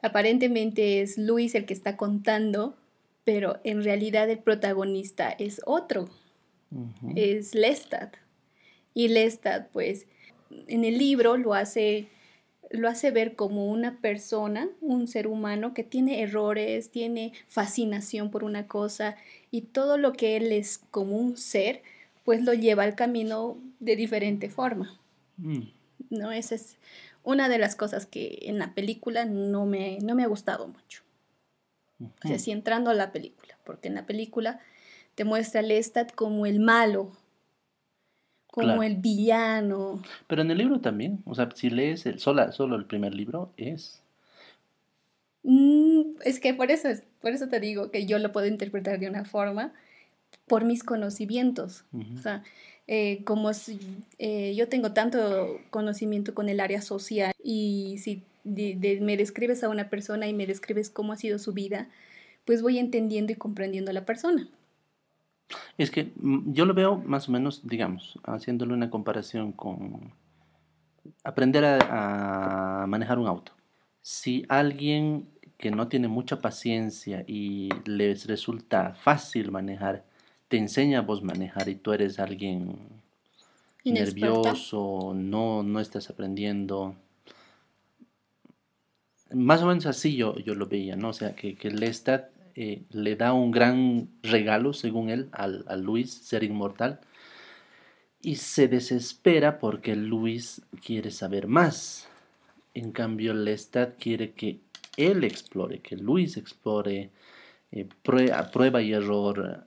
Aparentemente 0.00 1.02
es 1.02 1.18
Luis 1.18 1.54
el 1.54 1.66
que 1.66 1.74
está 1.74 1.96
contando, 1.96 2.76
pero 3.26 3.58
en 3.64 3.82
realidad 3.82 4.30
el 4.30 4.38
protagonista 4.38 5.30
es 5.30 5.60
otro, 5.66 6.08
es 7.16 7.56
Lestat. 7.56 8.14
Y 8.94 9.08
Lestat, 9.08 9.68
pues, 9.72 10.06
en 10.68 10.84
el 10.84 10.96
libro 10.96 11.36
lo 11.36 11.52
hace, 11.52 12.06
lo 12.70 12.88
hace 12.88 13.10
ver 13.10 13.34
como 13.34 13.66
una 13.66 14.00
persona, 14.00 14.68
un 14.80 15.08
ser 15.08 15.26
humano 15.26 15.74
que 15.74 15.82
tiene 15.82 16.22
errores, 16.22 16.92
tiene 16.92 17.32
fascinación 17.48 18.30
por 18.30 18.44
una 18.44 18.68
cosa 18.68 19.16
y 19.50 19.62
todo 19.62 19.98
lo 19.98 20.12
que 20.12 20.36
él 20.36 20.52
es 20.52 20.78
como 20.92 21.16
un 21.16 21.36
ser, 21.36 21.82
pues 22.24 22.44
lo 22.44 22.54
lleva 22.54 22.84
al 22.84 22.94
camino 22.94 23.58
de 23.80 23.96
diferente 23.96 24.50
forma. 24.50 25.00
Mm. 25.38 25.62
¿No? 26.10 26.30
Esa 26.30 26.54
es 26.54 26.76
una 27.24 27.48
de 27.48 27.58
las 27.58 27.74
cosas 27.74 28.06
que 28.06 28.38
en 28.42 28.60
la 28.60 28.72
película 28.72 29.24
no 29.24 29.66
me, 29.66 29.98
no 29.98 30.14
me 30.14 30.22
ha 30.22 30.28
gustado 30.28 30.68
mucho. 30.68 31.05
O 32.00 32.28
sea, 32.28 32.38
sí 32.38 32.50
entrando 32.50 32.90
a 32.90 32.94
la 32.94 33.12
película, 33.12 33.56
porque 33.64 33.88
en 33.88 33.94
la 33.94 34.06
película 34.06 34.60
te 35.14 35.24
muestra 35.24 35.60
a 35.60 35.62
Lestat 35.62 36.12
como 36.14 36.46
el 36.46 36.60
malo, 36.60 37.12
como 38.48 38.82
el 38.82 38.96
villano. 38.96 40.02
Pero 40.26 40.42
en 40.42 40.50
el 40.50 40.58
libro 40.58 40.80
también, 40.80 41.22
o 41.26 41.34
sea, 41.34 41.48
si 41.54 41.70
lees 41.70 42.06
el, 42.06 42.18
solo, 42.18 42.50
solo 42.52 42.76
el 42.76 42.84
primer 42.84 43.14
libro, 43.14 43.52
es... 43.56 44.02
Mm, 45.42 46.16
es 46.24 46.40
que 46.40 46.54
por 46.54 46.70
eso, 46.70 46.88
por 47.20 47.32
eso 47.32 47.48
te 47.48 47.60
digo 47.60 47.90
que 47.90 48.06
yo 48.06 48.18
lo 48.18 48.32
puedo 48.32 48.46
interpretar 48.46 48.98
de 48.98 49.08
una 49.08 49.24
forma, 49.24 49.72
por 50.46 50.64
mis 50.64 50.82
conocimientos. 50.82 51.84
O 51.92 52.18
sea, 52.18 52.42
eh, 52.86 53.22
como 53.24 53.52
si, 53.52 53.80
eh, 54.18 54.54
yo 54.54 54.68
tengo 54.68 54.92
tanto 54.92 55.58
conocimiento 55.70 56.34
con 56.34 56.48
el 56.48 56.60
área 56.60 56.80
social 56.80 57.32
y 57.42 57.96
si 57.98 58.22
me 58.46 59.16
describes 59.16 59.64
a 59.64 59.68
una 59.68 59.90
persona 59.90 60.28
y 60.28 60.32
me 60.32 60.46
describes 60.46 60.90
cómo 60.90 61.12
ha 61.12 61.16
sido 61.16 61.38
su 61.38 61.52
vida, 61.52 61.88
pues 62.44 62.62
voy 62.62 62.78
entendiendo 62.78 63.32
y 63.32 63.36
comprendiendo 63.36 63.90
a 63.90 63.94
la 63.94 64.06
persona. 64.06 64.48
Es 65.78 65.90
que 65.90 66.12
mm, 66.16 66.52
yo 66.52 66.64
lo 66.64 66.74
veo 66.74 66.96
más 66.98 67.28
o 67.28 67.32
menos, 67.32 67.66
digamos, 67.66 68.18
haciéndole 68.24 68.72
una 68.74 68.90
comparación 68.90 69.52
con 69.52 70.12
aprender 71.22 71.64
a, 71.64 72.86
manejar 72.88 73.18
un 73.18 73.26
auto. 73.26 73.52
Si 74.02 74.44
alguien 74.48 75.28
que 75.56 75.70
no 75.70 75.88
tiene 75.88 76.08
mucha 76.08 76.40
paciencia 76.40 77.24
y 77.26 77.70
les 77.84 78.26
resulta 78.26 78.94
fácil 78.94 79.50
manejar, 79.50 80.04
te 80.48 80.58
enseña 80.58 81.00
a 81.00 81.02
vos 81.02 81.22
manejar 81.22 81.68
y 81.68 81.74
tú 81.74 81.92
eres 81.92 82.18
alguien 82.18 82.76
nervioso, 83.84 85.12
no, 85.14 85.62
no 85.62 85.80
estás 85.80 86.10
aprendiendo. 86.10 86.94
Más 89.32 89.62
o 89.62 89.66
menos 89.66 89.86
así 89.86 90.16
yo, 90.16 90.36
yo 90.38 90.54
lo 90.54 90.66
veía, 90.66 90.96
¿no? 90.96 91.08
O 91.08 91.12
sea, 91.12 91.34
que, 91.34 91.56
que 91.56 91.70
Lestat 91.70 92.30
eh, 92.54 92.84
le 92.90 93.16
da 93.16 93.32
un 93.32 93.50
gran 93.50 94.08
regalo, 94.22 94.72
según 94.72 95.10
él, 95.10 95.28
al, 95.32 95.64
a 95.68 95.76
Luis, 95.76 96.12
ser 96.12 96.42
inmortal, 96.42 97.00
y 98.22 98.36
se 98.36 98.66
desespera 98.66 99.58
porque 99.58 99.94
Luis 99.94 100.62
quiere 100.84 101.10
saber 101.10 101.48
más. 101.48 102.08
En 102.74 102.92
cambio, 102.92 103.34
Lestat 103.34 103.98
quiere 103.98 104.32
que 104.32 104.60
él 104.96 105.24
explore, 105.24 105.80
que 105.80 105.96
Luis 105.96 106.36
explore, 106.36 107.10
eh, 107.72 107.88
prueba, 108.02 108.82
y 108.82 108.92
error. 108.92 109.64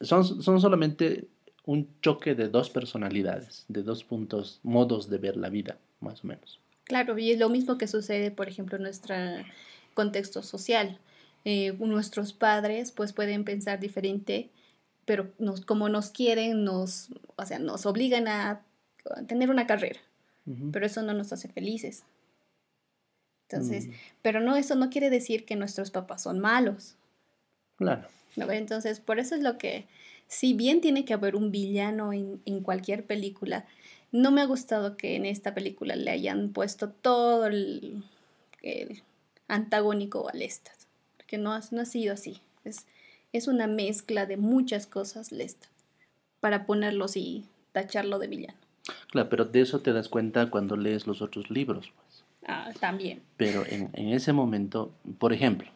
Son, 0.00 0.42
son 0.42 0.60
solamente 0.60 1.28
un 1.64 1.88
choque 2.02 2.34
de 2.34 2.48
dos 2.48 2.68
personalidades, 2.68 3.64
de 3.68 3.82
dos 3.82 4.04
puntos, 4.04 4.60
modos 4.62 5.08
de 5.08 5.18
ver 5.18 5.36
la 5.36 5.48
vida, 5.48 5.78
más 6.00 6.24
o 6.24 6.26
menos. 6.26 6.60
Claro, 6.90 7.16
y 7.16 7.30
es 7.30 7.38
lo 7.38 7.48
mismo 7.48 7.78
que 7.78 7.86
sucede, 7.86 8.32
por 8.32 8.48
ejemplo, 8.48 8.76
en 8.76 8.82
nuestro 8.82 9.14
contexto 9.94 10.42
social. 10.42 10.98
Eh, 11.44 11.72
nuestros 11.78 12.32
padres 12.32 12.90
pues 12.90 13.12
pueden 13.12 13.44
pensar 13.44 13.78
diferente, 13.78 14.50
pero 15.04 15.30
nos, 15.38 15.64
como 15.64 15.88
nos 15.88 16.10
quieren, 16.10 16.64
nos, 16.64 17.10
o 17.36 17.46
sea, 17.46 17.60
nos 17.60 17.86
obligan 17.86 18.26
a, 18.26 18.62
tener 19.28 19.50
una 19.50 19.68
carrera, 19.68 20.00
pero 20.72 20.84
eso 20.84 21.00
no 21.02 21.14
nos 21.14 21.32
hace 21.32 21.46
felices. 21.46 22.02
Entonces, 23.48 23.86
mm. 23.86 23.92
pero 24.20 24.40
no, 24.40 24.56
eso 24.56 24.74
no 24.74 24.90
quiere 24.90 25.10
decir 25.10 25.44
que 25.44 25.54
nuestros 25.54 25.92
papás 25.92 26.24
son 26.24 26.40
malos. 26.40 26.96
Claro. 27.76 28.08
Entonces, 28.34 28.98
por 28.98 29.20
eso 29.20 29.36
es 29.36 29.42
lo 29.42 29.58
que, 29.58 29.86
si 30.30 30.54
bien 30.54 30.80
tiene 30.80 31.04
que 31.04 31.12
haber 31.12 31.34
un 31.34 31.50
villano 31.50 32.12
en, 32.12 32.40
en 32.46 32.60
cualquier 32.60 33.04
película, 33.04 33.66
no 34.12 34.30
me 34.30 34.40
ha 34.40 34.46
gustado 34.46 34.96
que 34.96 35.16
en 35.16 35.26
esta 35.26 35.54
película 35.54 35.96
le 35.96 36.12
hayan 36.12 36.50
puesto 36.52 36.88
todo 36.88 37.46
el, 37.46 38.04
el 38.62 39.02
antagónico 39.48 40.28
al 40.28 40.40
estas 40.40 40.86
que 41.26 41.36
no 41.36 41.52
ha, 41.52 41.60
no 41.72 41.80
ha 41.80 41.84
sido 41.84 42.12
así. 42.12 42.40
Es, 42.64 42.86
es 43.32 43.48
una 43.48 43.66
mezcla 43.66 44.26
de 44.26 44.36
muchas 44.36 44.86
cosas 44.86 45.32
Lesta 45.32 45.68
para 46.38 46.64
ponerlo 46.64 47.06
y 47.14 47.44
tacharlo 47.72 48.18
de 48.18 48.28
villano. 48.28 48.58
Claro, 49.10 49.28
pero 49.28 49.44
de 49.44 49.60
eso 49.60 49.80
te 49.80 49.92
das 49.92 50.08
cuenta 50.08 50.48
cuando 50.48 50.76
lees 50.76 51.06
los 51.06 51.22
otros 51.22 51.50
libros. 51.50 51.92
Pues. 51.94 52.24
Ah, 52.46 52.70
también. 52.78 53.20
Pero 53.36 53.64
en, 53.66 53.90
ese 53.94 54.32
momento, 54.32 54.92
por 55.18 55.32
ejemplo, 55.32 55.70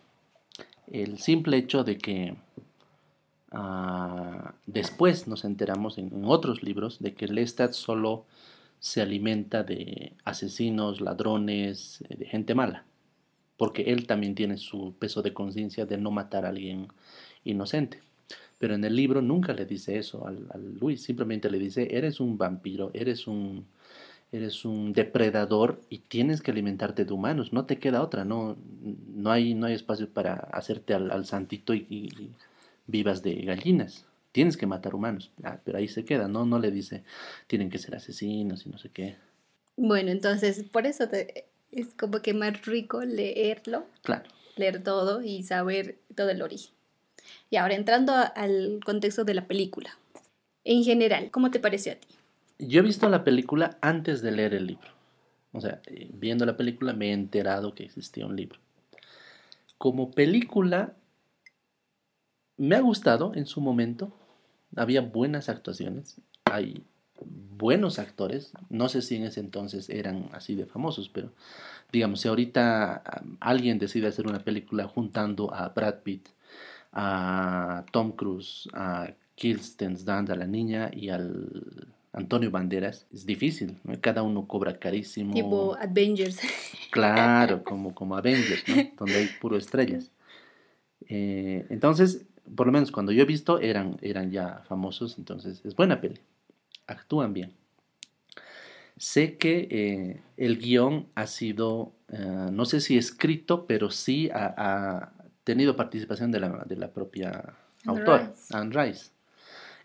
el 0.90 1.18
simple 1.18 1.56
hecho 1.56 1.84
de 1.84 1.98
que 1.98 2.36
Ah, 3.56 4.54
después 4.66 5.28
nos 5.28 5.44
enteramos 5.44 5.96
en, 5.98 6.24
otros 6.24 6.64
libros 6.64 6.98
de 7.00 7.14
que 7.14 7.28
Lestat 7.28 7.72
solo 7.72 8.26
se 8.80 9.00
alimenta 9.00 9.62
de 9.62 10.12
asesinos, 10.24 11.00
ladrones, 11.00 12.02
eh, 12.08 12.16
de 12.16 12.26
gente 12.26 12.54
mala, 12.56 12.84
porque 13.56 13.92
él 13.92 14.06
también 14.08 14.34
tiene 14.34 14.56
su 14.58 14.94
peso 14.98 15.22
de 15.22 15.32
conciencia 15.32 15.86
de 15.86 15.98
no 15.98 16.10
matar 16.10 16.44
a 16.44 16.48
alguien 16.48 16.88
inocente. 17.44 18.00
Pero 18.58 18.74
en 18.74 18.84
el 18.84 18.96
libro 18.96 19.22
nunca 19.22 19.52
le 19.52 19.66
dice 19.66 19.98
eso 19.98 20.26
al, 20.26 20.48
Luis, 20.80 21.02
simplemente 21.02 21.48
le 21.50 21.58
dice, 21.58 21.96
eres 21.96 22.18
un 22.18 22.36
vampiro, 22.38 22.90
eres 22.92 23.28
un, 23.28 23.66
eres 24.32 24.64
un 24.64 24.92
depredador 24.92 25.80
y 25.90 25.98
tienes 25.98 26.42
que 26.42 26.50
alimentarte 26.50 27.04
de 27.04 27.12
humanos, 27.12 27.52
no 27.52 27.66
te 27.66 27.78
queda 27.78 28.02
otra, 28.02 28.24
no, 28.24 28.56
no, 29.14 29.30
hay, 29.30 29.54
no 29.54 29.66
hay 29.66 29.74
espacio 29.74 30.08
para 30.08 30.34
hacerte 30.34 30.94
al, 30.94 31.24
santito 31.24 31.74
y, 31.74 32.32
vivas 32.86 33.22
de 33.22 33.34
gallinas, 33.36 34.06
tienes 34.32 34.56
que 34.56 34.66
matar 34.66 34.94
humanos, 34.94 35.30
ah, 35.42 35.60
pero 35.64 35.78
ahí 35.78 35.88
se 35.88 36.04
queda, 36.04 36.28
no, 36.28 36.44
no 36.44 36.58
le 36.58 36.70
dice, 36.70 37.04
tienen 37.46 37.70
que 37.70 37.78
ser 37.78 37.94
asesinos 37.94 38.66
y 38.66 38.70
no 38.70 38.78
sé 38.78 38.90
qué. 38.90 39.16
Bueno, 39.76 40.10
entonces, 40.10 40.64
por 40.64 40.86
eso 40.86 41.08
es 41.72 41.94
como 41.94 42.20
que 42.20 42.34
más 42.34 42.64
rico 42.66 43.02
leerlo, 43.02 43.86
claro. 44.02 44.28
leer 44.56 44.82
todo 44.82 45.22
y 45.22 45.42
saber 45.42 45.98
todo 46.14 46.30
el 46.30 46.42
origen. 46.42 46.74
Y 47.50 47.56
ahora 47.56 47.74
entrando 47.74 48.12
al 48.12 48.80
contexto 48.84 49.24
de 49.24 49.34
la 49.34 49.46
película, 49.46 49.96
en 50.64 50.82
general, 50.84 51.30
¿cómo 51.30 51.50
te 51.50 51.60
pareció 51.60 51.92
a 51.92 51.96
ti? 51.96 52.08
Yo 52.58 52.80
he 52.80 52.84
visto 52.84 53.08
la 53.08 53.24
película 53.24 53.78
antes 53.80 54.22
de 54.22 54.32
leer 54.32 54.54
el 54.54 54.66
libro. 54.66 54.88
O 55.52 55.60
sea, 55.60 55.80
eh, 55.86 56.08
viendo 56.12 56.46
la 56.46 56.56
película 56.56 56.92
me 56.92 57.10
he 57.10 57.12
enterado 57.12 57.74
que 57.74 57.84
existía 57.84 58.26
un 58.26 58.36
libro. 58.36 58.58
Como 59.78 60.10
película, 60.10 60.94
me 62.56 62.76
ha 62.76 62.80
gustado 62.80 63.32
en 63.34 63.46
su 63.46 63.60
momento. 63.60 64.12
Había 64.76 65.00
buenas 65.00 65.48
actuaciones. 65.48 66.20
Hay 66.44 66.82
buenos 67.56 67.98
actores. 67.98 68.52
No 68.70 68.88
sé 68.88 69.02
si 69.02 69.16
en 69.16 69.24
ese 69.24 69.40
entonces 69.40 69.88
eran 69.90 70.28
así 70.32 70.54
de 70.54 70.66
famosos, 70.66 71.08
pero 71.08 71.32
digamos, 71.92 72.20
si 72.20 72.28
ahorita 72.28 73.02
alguien 73.40 73.78
decide 73.78 74.08
hacer 74.08 74.26
una 74.26 74.40
película 74.40 74.86
juntando 74.88 75.52
a 75.54 75.68
Brad 75.68 76.00
Pitt, 76.02 76.28
a 76.92 77.84
Tom 77.92 78.12
Cruise, 78.12 78.68
a 78.72 79.12
Kirsten 79.34 79.94
Dunst, 79.94 80.30
a 80.30 80.36
la 80.36 80.46
niña 80.46 80.90
y 80.92 81.08
al 81.08 81.88
Antonio 82.12 82.50
Banderas, 82.50 83.06
es 83.12 83.26
difícil, 83.26 83.78
cada 84.00 84.22
uno 84.22 84.46
cobra 84.46 84.78
carísimo. 84.78 85.34
Tipo 85.34 85.76
Avengers. 85.76 86.38
Claro, 86.94 87.64
como, 87.64 87.92
como 87.92 88.16
Avengers, 88.16 88.62
¿no? 88.68 88.74
donde 88.98 89.16
hay 89.16 89.28
puro 89.40 89.56
estrellas. 89.56 90.12
Eh, 91.08 91.66
entonces, 91.68 92.24
por 92.54 92.66
lo 92.66 92.72
menos 92.72 92.90
cuando 92.90 93.12
yo 93.12 93.22
he 93.22 93.26
visto, 93.26 93.60
eran, 93.60 93.96
eran 94.02 94.30
ya 94.30 94.62
famosos, 94.68 95.18
entonces 95.18 95.64
es 95.64 95.74
buena 95.74 96.00
peli, 96.00 96.20
actúan 96.86 97.32
bien. 97.32 97.52
Sé 98.96 99.36
que 99.38 99.68
eh, 99.70 100.20
el 100.36 100.58
guion 100.58 101.08
ha 101.14 101.26
sido, 101.26 101.92
eh, 102.08 102.48
no 102.52 102.64
sé 102.64 102.80
si 102.80 102.96
escrito, 102.96 103.66
pero 103.66 103.90
sí 103.90 104.30
ha, 104.32 105.10
tenido 105.42 105.76
participación 105.76 106.30
de 106.30 106.40
la, 106.40 106.64
de 106.64 106.76
la 106.76 106.88
propia 106.88 107.54
autora, 107.84 108.32
Anne 108.50 108.70
Rice. 108.72 109.10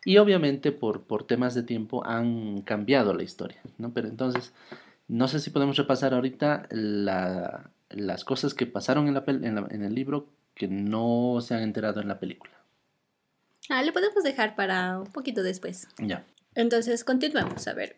Y 0.05 0.17
obviamente 0.17 0.71
por, 0.71 1.03
por 1.03 1.25
temas 1.25 1.53
de 1.53 1.63
tiempo 1.63 2.05
han 2.05 2.61
cambiado 2.61 3.13
la 3.13 3.23
historia, 3.23 3.59
¿no? 3.77 3.91
Pero 3.93 4.07
entonces, 4.07 4.53
no 5.07 5.27
sé 5.27 5.39
si 5.39 5.49
podemos 5.49 5.75
repasar 5.75 6.13
ahorita 6.13 6.67
las 6.71 8.23
cosas 8.23 8.53
que 8.53 8.65
pasaron 8.65 9.07
en, 9.07 9.15
la, 9.15 9.23
en, 9.27 9.83
el 9.83 9.93
libro 9.93 10.27
que 10.59 10.67
no 10.67 11.39
se 11.41 11.55
han 11.55 11.63
enterado 11.63 12.01
en 12.01 12.09
la 12.09 12.19
película. 12.19 12.53
Ah, 13.69 13.81
le 13.81 13.93
podemos 13.93 14.23
dejar 14.23 14.55
para 14.55 14.99
un 14.99 15.07
poquito 15.07 15.41
después. 15.41 15.87
Ya. 15.97 16.25
Entonces, 16.53 17.03
continuamos. 17.03 17.67
A 17.67 17.73
ver, 17.73 17.95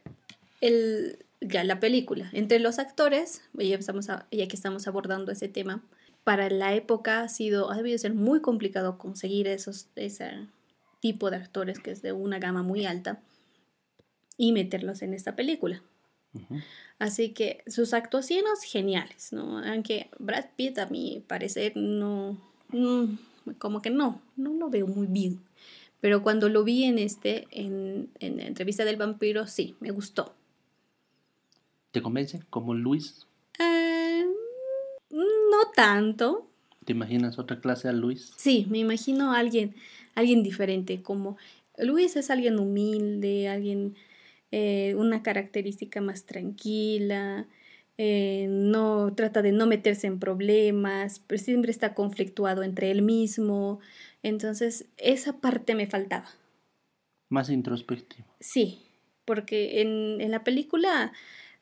el, 0.62 1.26
ya 1.42 1.64
la 1.64 1.80
película. 1.80 2.30
Entre 2.34 2.60
los 2.60 2.78
actores, 2.78 3.42
ya, 3.54 3.76
estamos 3.76 4.08
ya 4.08 4.48
que 4.48 4.56
estamos 4.56 4.88
abordando 4.88 5.32
ese 5.32 5.48
tema, 5.48 5.84
para 6.24 6.52
la 6.52 6.76
época 6.76 7.22
ha 7.22 7.30
sido, 7.30 7.72
ha 7.72 7.78
debido 7.78 7.98
ser 7.98 8.14
muy 8.14 8.42
complicado 8.42 9.00
conseguir 9.00 9.48
esos, 9.48 9.88
esa, 9.96 10.48
tipo 11.00 11.32
de 11.32 11.38
actores 11.38 11.80
que 11.80 11.92
es 11.92 12.04
de 12.04 12.14
una 12.14 12.38
gama 12.38 12.62
muy 12.62 12.86
alta 12.86 13.20
y 14.38 14.54
meterlos 14.54 15.02
en 15.02 15.14
esta 15.14 15.36
película. 15.36 15.82
Así 16.98 17.34
que 17.34 17.64
sus 17.68 17.94
actuaciones 17.94 18.64
geniales, 18.64 19.34
¿no? 19.34 19.58
Aunque 19.58 20.10
Brad 20.18 20.46
Pitt 20.56 20.78
a 20.78 20.86
mi 20.86 21.26
parecer 21.28 21.74
no, 21.76 22.40
como 23.58 23.82
que 23.82 23.90
no, 23.90 24.22
no 24.36 24.54
lo 24.54 24.70
veo 24.70 24.88
muy 24.88 25.08
bien. 25.08 25.40
Pero 26.00 26.24
cuando 26.24 26.50
lo 26.50 26.64
vi 26.64 26.86
en 26.86 26.98
este, 26.98 27.48
en, 27.52 28.10
en 28.20 28.38
la 28.38 28.48
entrevista 28.48 28.86
del 28.86 28.98
vampiro, 28.98 29.46
sí, 29.48 29.76
me 29.80 29.92
gustó. 29.92 30.34
¿Te 31.92 32.02
convence? 32.02 32.42
¿Como 32.50 32.74
Luis? 32.74 33.28
Eh, 33.60 34.26
no 35.10 35.72
tanto. 35.76 36.48
¿Te 36.86 36.94
imaginas 36.94 37.38
otra 37.38 37.60
clase 37.60 37.88
a 37.88 37.92
Luis? 37.92 38.34
Sí, 38.36 38.66
me 38.70 38.80
imagino 38.80 39.32
a 39.32 39.38
alguien 39.38 39.76
alguien 40.16 40.44
diferente, 40.44 41.02
como 41.02 41.38
Luis 41.78 42.16
es 42.16 42.30
alguien 42.30 42.60
humilde, 42.60 43.48
alguien, 43.50 43.96
eh, 44.52 44.94
una 44.98 45.24
característica 45.24 46.02
más 46.02 46.26
tranquila, 46.26 47.48
eh, 47.98 48.48
no 48.50 49.14
trata 49.16 49.42
de 49.42 49.52
no 49.52 49.68
meterse 49.68 50.08
en 50.08 50.20
problemas, 50.20 51.20
pero 51.28 51.42
siempre 51.42 51.72
está 51.72 51.94
conflictuado 51.94 52.64
entre 52.64 52.92
él 52.92 53.02
mismo. 53.02 53.80
Entonces, 54.24 54.86
esa 54.98 55.40
parte 55.40 55.76
me 55.76 55.88
faltaba. 55.88 56.28
Más 57.30 57.50
introspectivo. 57.50 58.28
Sí, 58.40 58.80
porque 59.26 59.82
en, 59.82 60.20
en 60.20 60.32
la 60.32 60.44
película 60.44 61.14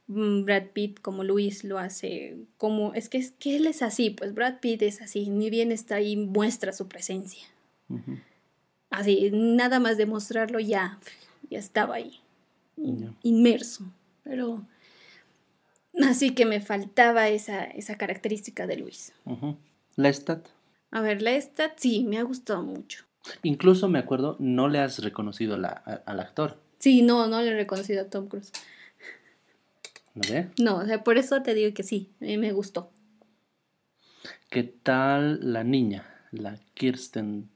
mm, 0.08 0.44
Brad 0.44 0.68
Pitt 0.74 1.00
como 1.02 1.24
Luis 1.24 1.64
lo 1.64 1.78
hace 1.78 2.38
como 2.58 2.94
es 2.94 3.10
que 3.10 3.18
es 3.18 3.32
que 3.32 3.58
él 3.58 3.68
es 3.68 3.82
así, 3.82 4.10
pues 4.10 4.34
Brad 4.34 4.60
Pitt 4.60 4.82
es 4.82 5.02
así, 5.02 5.30
ni 5.30 5.50
bien 5.50 5.72
está 5.72 5.96
ahí 5.96 6.16
muestra 6.16 6.74
su 6.74 6.88
presencia. 6.88 7.44
Así, 8.90 9.30
nada 9.32 9.80
más 9.80 9.98
demostrarlo 9.98 10.60
ya, 10.60 11.00
ya 11.50 11.60
estaba 11.60 11.96
ahí, 11.96 12.20
inmerso. 13.24 13.84
Pero 14.24 14.66
así 16.10 16.34
que 16.34 16.46
me 16.46 16.62
faltaba 16.62 17.30
esa, 17.30 17.64
esa 17.64 17.98
característica 17.98 18.68
de 18.68 18.78
Luis. 18.78 19.14
Lestat. 19.96 20.48
A 20.92 21.02
ver, 21.02 21.22
Lestat 21.22 21.78
sí, 21.78 22.04
me 22.04 22.18
ha 22.18 22.24
gustado 22.24 22.64
mucho. 22.64 23.06
Incluso 23.44 23.90
me 23.90 24.00
acuerdo, 24.00 24.36
no 24.40 24.68
le 24.70 24.80
has 24.80 25.00
reconocido 25.04 25.56
al 25.56 26.20
actor. 26.20 26.60
Sí, 26.80 27.02
no, 27.02 27.28
no 27.28 27.42
le 27.42 27.50
he 27.50 27.56
reconocido 27.56 28.02
a 28.02 28.10
Tom 28.10 28.28
Cruise. 28.28 28.52
¿No 30.16 30.22
ve? 30.30 30.50
No, 30.60 30.78
o 30.78 30.86
sea, 30.86 31.04
por 31.04 31.18
eso 31.18 31.42
te 31.44 31.54
digo 31.54 31.74
que 31.74 31.84
sí, 31.84 32.10
a 32.22 32.26
mí 32.26 32.38
me 32.38 32.54
gustó. 32.54 32.92
¿Qué 34.50 34.64
tal 34.64 35.54
la 35.54 35.64
niña, 35.64 36.06
la 36.32 36.58
Kirsten 36.74 37.50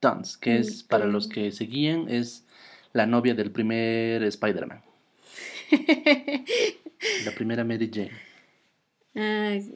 Dunst, 0.00 0.40
que 0.40 0.58
es, 0.58 0.82
para 0.82 1.04
los 1.06 1.28
que 1.28 1.52
seguían, 1.52 2.08
es 2.08 2.46
la 2.92 3.06
novia 3.06 3.34
del 3.34 3.50
primer 3.50 4.22
Spider-Man. 4.22 4.82
la 7.24 7.32
primera 7.32 7.64
Mary 7.64 7.90
Jane. 7.92 8.12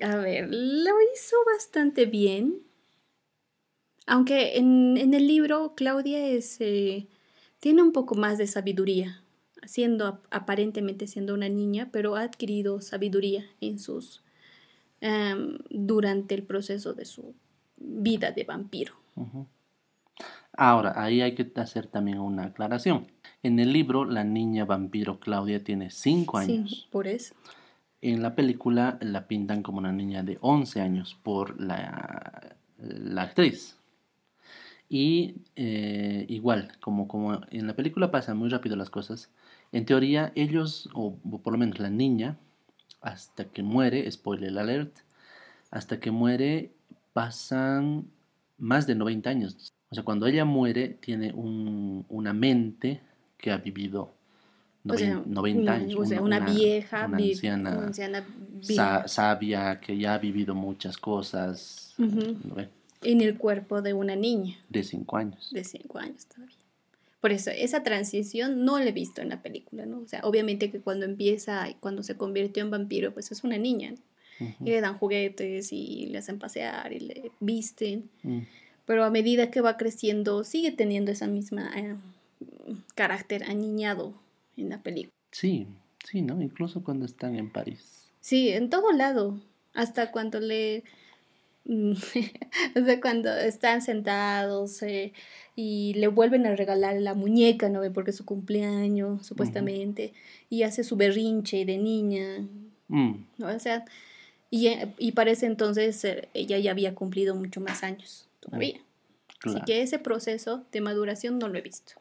a 0.02 0.16
ver, 0.16 0.48
lo 0.50 0.94
hizo 1.12 1.36
bastante 1.52 2.06
bien. 2.06 2.62
Aunque 4.06 4.58
en, 4.58 4.96
el 5.14 5.26
libro 5.26 5.74
Claudia 5.74 6.26
es, 6.26 6.60
eh, 6.60 7.08
tiene 7.58 7.82
un 7.82 7.92
poco 7.92 8.14
más 8.14 8.36
de 8.36 8.46
sabiduría, 8.46 9.22
siendo 9.64 10.20
aparentemente 10.30 11.06
siendo 11.06 11.32
una 11.32 11.48
niña, 11.48 11.88
pero 11.90 12.16
ha 12.16 12.22
adquirido 12.22 12.80
sabiduría 12.82 13.46
en 13.60 13.78
sus 13.78 14.22
em, 15.00 15.58
durante 15.70 16.34
el 16.34 16.42
proceso 16.42 16.92
de 16.92 17.06
su 17.06 17.34
vida 17.76 18.30
de 18.30 18.44
vampiro. 18.44 18.94
Ahora, 20.56 20.92
ahí 20.96 21.20
hay 21.20 21.34
que 21.34 21.50
hacer 21.56 21.86
también 21.86 22.18
una 22.18 22.44
aclaración. 22.44 23.08
En 23.42 23.58
el 23.58 23.72
libro, 23.72 24.04
la 24.04 24.24
niña 24.24 24.64
vampiro 24.64 25.18
Claudia 25.18 25.62
tiene 25.62 25.90
5 25.90 26.38
años. 26.38 26.70
Sí, 26.70 26.86
por 26.90 27.06
eso. 27.06 27.34
En 28.00 28.22
la 28.22 28.34
película 28.34 28.98
la 29.00 29.26
pintan 29.26 29.62
como 29.62 29.78
una 29.78 29.92
niña 29.92 30.22
de 30.22 30.38
11 30.40 30.80
años 30.80 31.18
por 31.22 31.60
la, 31.60 32.56
la 32.78 33.22
actriz. 33.22 33.76
Y 34.88 35.36
eh, 35.56 36.26
igual, 36.28 36.72
como, 36.80 37.08
como 37.08 37.40
en 37.50 37.66
la 37.66 37.74
película 37.74 38.10
pasan 38.10 38.36
muy 38.36 38.48
rápido 38.48 38.76
las 38.76 38.90
cosas, 38.90 39.30
en 39.72 39.86
teoría 39.86 40.32
ellos, 40.36 40.88
o 40.94 41.16
por 41.42 41.52
lo 41.52 41.58
menos 41.58 41.80
la 41.80 41.90
niña, 41.90 42.38
hasta 43.00 43.46
que 43.46 43.62
muere, 43.62 44.10
spoiler 44.10 44.56
alert, 44.58 44.98
hasta 45.70 45.98
que 45.98 46.10
muere 46.10 46.72
pasan 47.12 48.06
más 48.58 48.86
de 48.86 48.94
90 48.94 49.30
años. 49.30 49.72
O 49.94 49.96
sea, 49.96 50.02
cuando 50.02 50.26
ella 50.26 50.44
muere, 50.44 50.88
tiene 50.88 51.32
un, 51.32 52.04
una 52.08 52.32
mente 52.32 53.00
que 53.38 53.52
ha 53.52 53.58
vivido 53.58 54.12
90, 54.82 55.72
años. 55.72 56.00
O 56.00 56.04
sea, 56.04 56.20
una, 56.20 56.40
vieja, 56.40 57.06
una 57.06 57.16
anciana, 57.16 59.06
sabia, 59.06 59.78
que 59.78 59.96
ya 59.96 60.14
ha 60.14 60.18
vivido 60.18 60.56
muchas 60.56 60.98
cosas. 60.98 61.94
en 61.96 63.20
el 63.20 63.38
cuerpo 63.38 63.82
de 63.82 63.94
una 63.94 64.16
niña. 64.16 64.56
De 64.68 64.82
cinco 64.82 65.16
años. 65.16 65.50
De 65.52 65.62
cinco 65.62 66.00
años 66.00 66.26
todavía. 66.26 66.56
Por 67.20 67.30
eso, 67.30 67.52
esa 67.52 67.84
transición 67.84 68.64
no 68.64 68.80
la 68.80 68.86
he 68.86 68.92
visto 68.92 69.22
en 69.22 69.28
la 69.28 69.42
película, 69.42 69.86
¿no? 69.86 70.00
O 70.00 70.08
sea, 70.08 70.22
obviamente 70.24 70.72
que 70.72 70.80
cuando 70.80 71.06
empieza 71.06 71.70
y 71.70 71.74
cuando 71.74 72.02
se 72.02 72.16
convirtió 72.16 72.64
en 72.64 72.72
vampiro, 72.72 73.14
pues 73.14 73.30
es 73.30 73.44
una 73.44 73.58
niña, 73.58 73.94
Y 74.40 74.70
le 74.70 74.80
dan 74.80 74.98
juguetes 74.98 75.72
y 75.72 76.06
le 76.06 76.18
hacen 76.18 76.40
pasear 76.40 76.92
y 76.92 76.98
le 76.98 77.30
visten. 77.38 78.10
Mm. 78.24 78.40
Pero 78.86 79.04
a 79.04 79.10
medida 79.10 79.50
que 79.50 79.60
va 79.60 79.76
creciendo, 79.76 80.44
sigue 80.44 80.72
teniendo 80.72 81.10
esa 81.10 81.26
misma 81.26 81.70
eh, 81.76 81.96
carácter 82.94 83.44
aniñado 83.44 84.14
en 84.56 84.68
la 84.68 84.82
película. 84.82 85.14
Sí, 85.30 85.66
sí, 86.04 86.22
¿no? 86.22 86.40
Incluso 86.42 86.84
cuando 86.84 87.06
están 87.06 87.36
en 87.36 87.50
París. 87.50 88.10
Sí, 88.20 88.50
en 88.50 88.70
todo 88.70 88.92
lado. 88.92 89.40
Hasta 89.74 90.12
cuando 90.12 90.38
le 90.40 90.84
Mm, 91.64 91.92
o 92.76 92.84
sea, 92.84 93.00
cuando 93.00 93.34
están 93.34 93.80
sentados 93.82 94.82
eh, 94.82 95.12
y 95.56 95.94
le 95.94 96.08
vuelven 96.08 96.46
a 96.46 96.56
regalar 96.56 96.96
la 96.96 97.14
muñeca, 97.14 97.68
¿no? 97.68 97.80
Porque 97.92 98.10
es 98.10 98.16
su 98.16 98.24
cumpleaños, 98.24 99.26
supuestamente, 99.26 100.12
y 100.50 100.62
hace 100.62 100.84
su 100.84 100.96
berrinche 100.96 101.64
de 101.64 101.78
niña, 101.78 102.46
mm. 102.88 103.14
¿no? 103.38 103.46
O 103.46 103.58
sea, 103.58 103.84
y, 104.50 104.68
y 104.98 105.12
parece 105.12 105.46
entonces 105.46 106.04
eh, 106.04 106.28
ella 106.34 106.58
ya 106.58 106.70
había 106.70 106.94
cumplido 106.94 107.34
mucho 107.34 107.60
más 107.60 107.82
años 107.82 108.28
todavía. 108.44 108.80
Así 109.44 109.60
que 109.66 109.82
ese 109.82 109.98
proceso 109.98 110.64
de 110.72 110.80
maduración 110.80 111.38
no 111.38 111.48
lo 111.48 111.58
he 111.58 111.62
visto. 111.62 111.94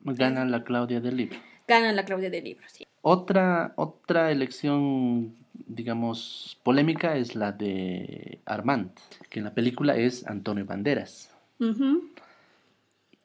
Gana 0.00 0.44
la 0.44 0.62
Claudia 0.64 1.00
del 1.00 1.16
libro. 1.16 1.38
Gana 1.66 1.92
la 1.92 2.04
Claudia 2.04 2.30
del 2.30 2.44
libro, 2.44 2.66
sí. 2.68 2.86
Otra, 3.02 3.72
otra 3.76 4.30
elección 4.30 5.34
digamos, 5.66 6.58
polémica 6.62 7.16
es 7.16 7.34
la 7.34 7.52
de 7.52 8.40
Armand, 8.44 8.90
que 9.28 9.38
en 9.38 9.44
la 9.44 9.54
película 9.54 9.96
es 9.96 10.26
Antonio 10.26 10.64
Banderas. 10.64 11.34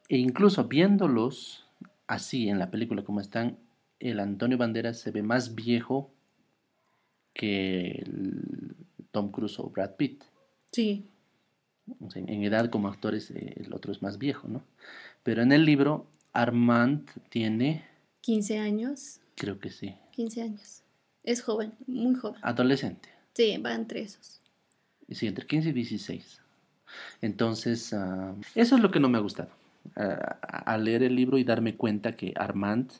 E 0.10 0.18
incluso 0.18 0.66
viéndolos 0.66 1.66
así 2.08 2.50
en 2.50 2.60
la 2.60 2.70
película 2.70 3.04
como 3.04 3.22
están, 3.22 3.58
el 4.00 4.20
Antonio 4.20 4.58
Banderas 4.58 5.00
se 5.00 5.12
ve 5.12 5.24
más 5.24 5.56
viejo 5.56 6.12
que 7.34 8.04
el 8.06 8.76
Tom 9.12 9.32
Cruise 9.32 9.60
o 9.60 9.70
Brad 9.70 9.96
Pitt. 9.96 10.24
Sí. 10.72 11.06
En 12.16 12.44
edad 12.44 12.70
como 12.70 12.88
actores 12.88 13.32
eh, 13.32 13.54
el 13.58 13.74
otro 13.74 13.92
es 13.92 14.02
más 14.02 14.18
viejo, 14.18 14.48
¿no? 14.48 14.64
Pero 15.24 15.42
en 15.42 15.52
el 15.52 15.66
libro 15.66 16.08
Armand 16.34 17.10
tiene... 17.30 17.86
15 18.22 18.60
años. 18.60 19.20
Creo 19.36 19.60
que 19.60 19.70
sí. 19.70 19.96
15 20.12 20.42
años. 20.42 20.82
Es 21.24 21.42
joven, 21.42 21.74
muy 21.88 22.16
joven. 22.16 22.40
Adolescente. 22.44 23.10
Sí, 23.34 23.58
va 23.58 23.74
entre 23.74 24.02
esos. 24.02 24.42
Sí, 25.10 25.28
entre 25.28 25.46
15 25.46 25.70
y 25.70 25.72
16. 25.74 26.42
Entonces, 27.22 27.94
ah, 27.94 28.34
eso 28.56 28.76
es 28.76 28.82
lo 28.82 28.92
que 28.92 29.00
no 29.00 29.10
me 29.10 29.18
ha 29.18 29.22
gustado. 29.22 29.50
Al 29.96 30.84
leer 30.84 31.04
el 31.04 31.16
libro 31.16 31.38
y 31.38 31.44
darme 31.44 31.76
cuenta 31.76 32.16
que 32.16 32.34
Armand, 32.36 32.92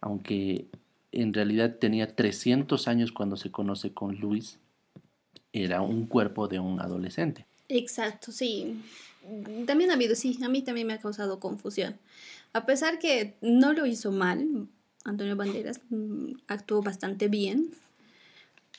aunque 0.00 0.66
en 1.12 1.32
realidad 1.32 1.76
tenía 1.76 2.14
300 2.14 2.88
años 2.88 3.12
cuando 3.12 3.36
se 3.36 3.52
conoce 3.52 3.92
con 3.92 4.16
Luis, 4.16 4.58
era 5.52 5.80
un 5.80 6.06
cuerpo 6.06 6.48
de 6.48 6.58
un 6.58 6.80
adolescente. 6.80 7.46
Exacto, 7.68 8.32
sí. 8.32 8.82
También 9.66 9.90
ha 9.90 9.94
habido, 9.94 10.14
sí, 10.14 10.38
a 10.42 10.48
mí 10.48 10.62
también 10.62 10.86
me 10.86 10.94
ha 10.94 11.00
causado 11.00 11.38
confusión. 11.38 11.98
A 12.52 12.64
pesar 12.64 12.98
que 12.98 13.36
no 13.40 13.72
lo 13.72 13.84
hizo 13.84 14.10
mal, 14.10 14.68
Antonio 15.04 15.36
Banderas 15.36 15.80
mm, 15.90 16.32
actuó 16.46 16.82
bastante 16.82 17.28
bien, 17.28 17.70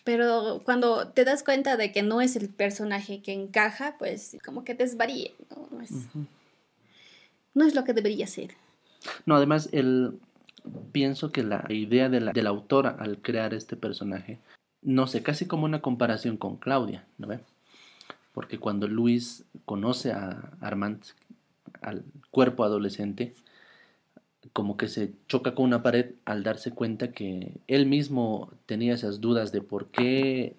pero 0.04 0.62
cuando 0.64 1.10
te 1.10 1.24
das 1.24 1.44
cuenta 1.44 1.78
de 1.78 1.92
que 1.92 2.02
no 2.02 2.22
es 2.22 2.36
el 2.36 2.50
personaje 2.50 3.22
que 3.22 3.34
encaja, 3.34 3.96
pues 4.00 4.38
como 4.44 4.64
que 4.64 4.74
desvaríe, 4.74 5.36
¿no? 5.50 5.68
No 5.72 5.82
es, 5.82 5.92
no 7.54 7.66
es 7.66 7.76
lo 7.76 7.84
que 7.84 7.94
debería 7.94 8.26
ser. 8.26 8.52
No, 9.26 9.36
además, 9.36 9.70
el, 9.72 10.20
pienso 10.92 11.32
que 11.32 11.44
la 11.44 11.66
idea 11.70 12.10
de 12.10 12.22
la, 12.22 12.32
de 12.32 12.44
la 12.44 12.50
autora 12.50 12.96
al 13.00 13.22
crear 13.22 13.54
este 13.54 13.76
personaje, 13.76 14.40
no 14.82 15.08
sé, 15.08 15.22
casi 15.22 15.46
como 15.46 15.66
una 15.66 15.82
comparación 15.82 16.38
con 16.38 16.58
Claudia, 16.58 17.06
¿no 17.18 17.28
ve? 17.28 17.40
Porque 18.40 18.58
cuando 18.58 18.88
Luis 18.88 19.44
conoce 19.66 20.14
a 20.14 20.54
Armand, 20.62 21.04
al 21.82 22.06
cuerpo 22.32 22.64
adolescente, 22.64 23.34
como 24.54 24.78
que 24.78 24.88
se 24.88 25.12
choca 25.28 25.54
con 25.54 25.66
una 25.66 25.84
pared 25.84 26.16
al 26.24 26.42
darse 26.42 26.72
cuenta 26.72 27.12
que 27.12 27.60
él 27.68 27.86
mismo 27.86 28.54
tenía 28.66 28.94
esas 28.94 29.20
dudas 29.20 29.52
de 29.52 29.62
por 29.62 29.88
qué 29.88 30.56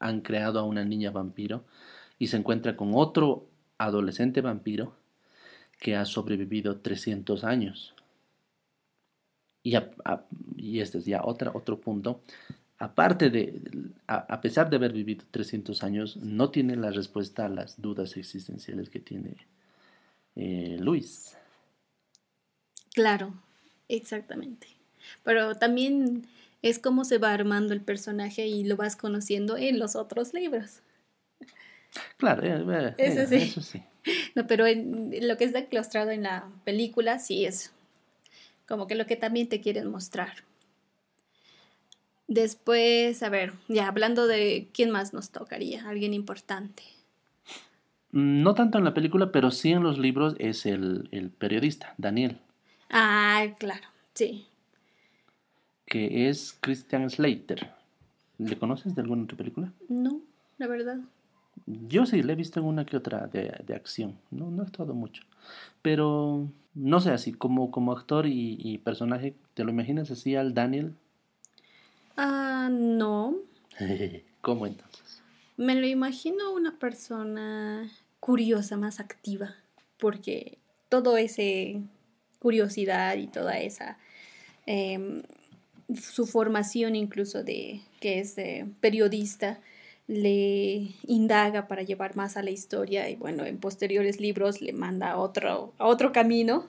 han 0.00 0.20
creado 0.20 0.58
a 0.60 0.64
una 0.64 0.84
niña 0.84 1.12
vampiro 1.12 1.64
y 2.18 2.26
se 2.26 2.36
encuentra 2.36 2.76
con 2.76 2.90
otro 2.92 3.46
adolescente 3.78 4.42
vampiro 4.42 4.94
que 5.80 5.96
ha 5.96 6.04
sobrevivido 6.04 6.76
300 6.76 7.42
años. 7.42 7.94
Y, 9.62 9.78
este 10.78 10.98
es 10.98 11.06
ya 11.06 11.22
otra, 11.24 11.52
otro 11.54 11.80
punto. 11.80 12.20
Aparte 12.84 13.30
de, 13.30 13.62
a, 14.06 14.42
pesar 14.42 14.68
de 14.68 14.76
haber 14.76 14.92
vivido 14.92 15.24
300 15.30 15.82
años, 15.82 16.18
no 16.18 16.50
tiene 16.50 16.76
la 16.76 16.90
respuesta 16.90 17.46
a 17.46 17.48
las 17.48 17.80
dudas 17.80 18.18
existenciales 18.18 18.90
que 18.90 19.00
tiene 19.00 19.36
eh, 20.36 20.76
Luis. 20.78 21.34
Claro, 22.92 23.32
exactamente. 23.88 24.66
Pero 25.22 25.54
también 25.54 26.26
es 26.60 26.78
como 26.78 27.06
se 27.06 27.16
va 27.16 27.32
armando 27.32 27.72
el 27.72 27.80
personaje 27.80 28.46
y 28.48 28.64
lo 28.64 28.76
vas 28.76 28.96
conociendo 28.96 29.56
en 29.56 29.78
los 29.78 29.96
otros 29.96 30.34
libros. 30.34 30.82
Claro, 32.18 32.42
eh, 32.42 32.64
eh, 32.68 32.94
eso, 32.98 33.62
sí. 33.62 33.82
No, 34.34 34.46
pero 34.46 34.66
en, 34.66 35.10
lo 35.26 35.38
que 35.38 35.44
está 35.44 35.64
claustrado 35.70 36.10
en 36.10 36.24
la 36.24 36.50
película 36.64 37.18
sí 37.18 37.46
es 37.46 37.72
como 38.68 38.86
que 38.86 38.94
lo 38.94 39.06
que 39.06 39.16
también 39.16 39.48
te 39.48 39.62
quieren 39.62 39.90
mostrar. 39.90 40.44
Después, 42.26 43.22
a 43.22 43.28
ver, 43.28 43.52
ya 43.68 43.88
hablando 43.88 44.26
de 44.26 44.68
quién 44.72 44.90
más 44.90 45.12
nos 45.12 45.30
tocaría, 45.30 45.88
alguien 45.88 46.14
importante. 46.14 46.82
No 48.12 48.54
tanto 48.54 48.78
en 48.78 48.84
la 48.84 48.94
película, 48.94 49.32
pero 49.32 49.50
sí 49.50 49.72
en 49.72 49.82
los 49.82 49.98
libros 49.98 50.36
es 50.38 50.66
el, 50.66 51.08
el 51.10 51.30
periodista, 51.30 51.94
Daniel. 51.98 52.38
Ah, 52.90 53.46
claro, 53.58 53.86
sí. 54.14 54.46
Que 55.86 56.28
es 56.28 56.56
Christian 56.60 57.10
Slater. 57.10 57.72
¿Le 58.38 58.56
conoces 58.56 58.94
de 58.94 59.02
alguna 59.02 59.24
otra 59.24 59.36
película? 59.36 59.72
No, 59.88 60.20
la 60.58 60.66
verdad. 60.66 60.98
Yo 61.66 62.04
sí, 62.04 62.22
le 62.22 62.32
he 62.32 62.36
visto 62.36 62.60
en 62.60 62.66
una 62.66 62.84
que 62.84 62.96
otra 62.96 63.26
de, 63.26 63.74
acción. 63.74 64.18
No, 64.30 64.50
no 64.50 64.62
he 64.62 64.66
estado 64.66 64.94
mucho. 64.94 65.22
Pero 65.82 66.48
no 66.74 67.00
sé, 67.00 67.10
así 67.10 67.32
como, 67.32 67.70
como 67.70 67.92
actor 67.92 68.26
y, 68.26 68.78
personaje, 68.78 69.34
¿te 69.54 69.64
lo 69.64 69.70
imaginas 69.70 70.10
así 70.10 70.36
al 70.36 70.54
Daniel? 70.54 70.94
Ah, 72.16 72.68
no. 72.70 73.36
¿Cómo 74.40 74.66
entonces? 74.66 75.22
Me 75.56 75.74
lo 75.74 75.86
imagino 75.86 76.52
una 76.52 76.78
persona 76.78 77.90
curiosa, 78.20 78.76
más 78.76 79.00
activa, 79.00 79.54
porque 79.98 80.58
todo 80.88 81.16
ese 81.16 81.80
curiosidad 82.38 83.16
y 83.16 83.26
toda 83.26 83.58
esa, 83.58 83.98
em, 84.66 85.22
su 85.94 86.26
formación 86.26 86.96
incluso 86.96 87.42
de 87.44 87.80
que 88.00 88.20
es 88.20 88.36
periodista, 88.80 89.60
le 90.06 90.90
indaga 91.06 91.66
para 91.66 91.82
llevar 91.82 92.14
más 92.16 92.36
a 92.36 92.42
la 92.42 92.50
historia 92.50 93.08
y 93.08 93.16
bueno, 93.16 93.46
en 93.46 93.58
posteriores 93.58 94.20
libros 94.20 94.60
le 94.60 94.72
manda 94.72 95.12
a 95.12 95.18
otro, 95.18 95.72
a 95.78 95.86
otro 95.86 96.12
camino, 96.12 96.66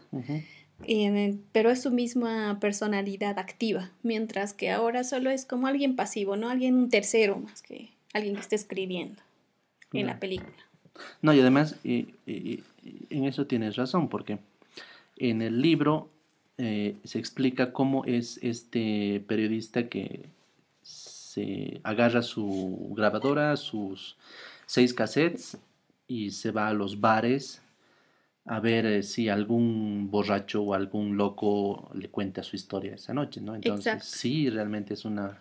pero 1.51 1.71
es 1.71 1.81
su 1.81 1.91
misma 1.91 2.59
personalidad 2.59 3.39
activa, 3.39 3.91
mientras 4.03 4.53
que 4.53 4.71
ahora 4.71 5.03
solo 5.03 5.29
es 5.29 5.45
como 5.45 5.67
alguien 5.67 5.95
pasivo, 5.95 6.35
¿no? 6.35 6.49
Alguien 6.49 6.75
un 6.75 6.89
tercero 6.89 7.37
más 7.37 7.61
que 7.61 7.91
alguien 8.13 8.35
que 8.35 8.41
esté 8.41 8.55
escribiendo 8.55 9.21
en 9.91 10.07
la 10.07 10.19
película. 10.19 10.55
No, 11.21 11.33
y 11.33 11.39
además 11.39 11.77
en 11.83 12.63
eso 13.25 13.45
tienes 13.47 13.75
razón, 13.75 14.09
porque 14.09 14.39
en 15.17 15.41
el 15.41 15.61
libro 15.61 16.09
eh, 16.57 16.95
se 17.03 17.19
explica 17.19 17.73
cómo 17.73 18.05
es 18.05 18.39
este 18.41 19.23
periodista 19.27 19.89
que 19.89 20.29
se 20.81 21.81
agarra 21.83 22.21
su 22.21 22.93
grabadora, 22.95 23.57
sus 23.57 24.15
seis 24.65 24.93
cassettes 24.93 25.57
y 26.07 26.31
se 26.31 26.51
va 26.51 26.69
a 26.69 26.73
los 26.73 27.01
bares 27.01 27.61
a 28.45 28.59
ver 28.59 28.85
eh, 28.85 29.03
si 29.03 29.27
algún 29.27 30.09
borracho 30.11 30.61
o 30.61 30.73
algún 30.73 31.17
loco 31.17 31.89
le 31.93 32.09
cuenta 32.09 32.43
su 32.43 32.55
historia 32.55 32.95
esa 32.95 33.13
noche, 33.13 33.41
¿no? 33.41 33.55
Entonces 33.55 34.03
sí, 34.03 34.49
realmente 34.49 34.93
es 34.93 35.05
una 35.05 35.39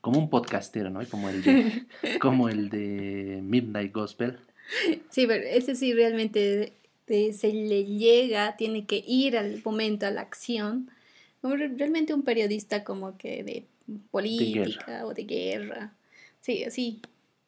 como 0.00 0.18
un 0.18 0.28
podcastero, 0.28 0.90
¿no? 0.90 1.00
Como 1.08 1.28
el 1.30 1.42
de, 1.42 1.86
como 2.20 2.48
el 2.48 2.68
de 2.68 3.40
Midnight 3.42 3.92
Gospel. 3.92 4.38
Sí, 5.08 5.26
pero 5.26 5.44
ese 5.44 5.74
sí 5.74 5.92
realmente 5.94 6.74
se 7.06 7.52
le 7.52 7.84
llega, 7.84 8.56
tiene 8.56 8.86
que 8.86 9.02
ir 9.06 9.36
al 9.36 9.62
momento, 9.64 10.06
a 10.06 10.10
la 10.10 10.20
acción. 10.20 10.90
Realmente 11.42 12.14
un 12.14 12.22
periodista 12.22 12.84
como 12.84 13.16
que 13.18 13.42
de 13.42 13.66
política 14.10 15.04
o 15.04 15.12
de 15.14 15.24
guerra. 15.24 15.92
Sí, 16.40 16.64
así, 16.64 17.00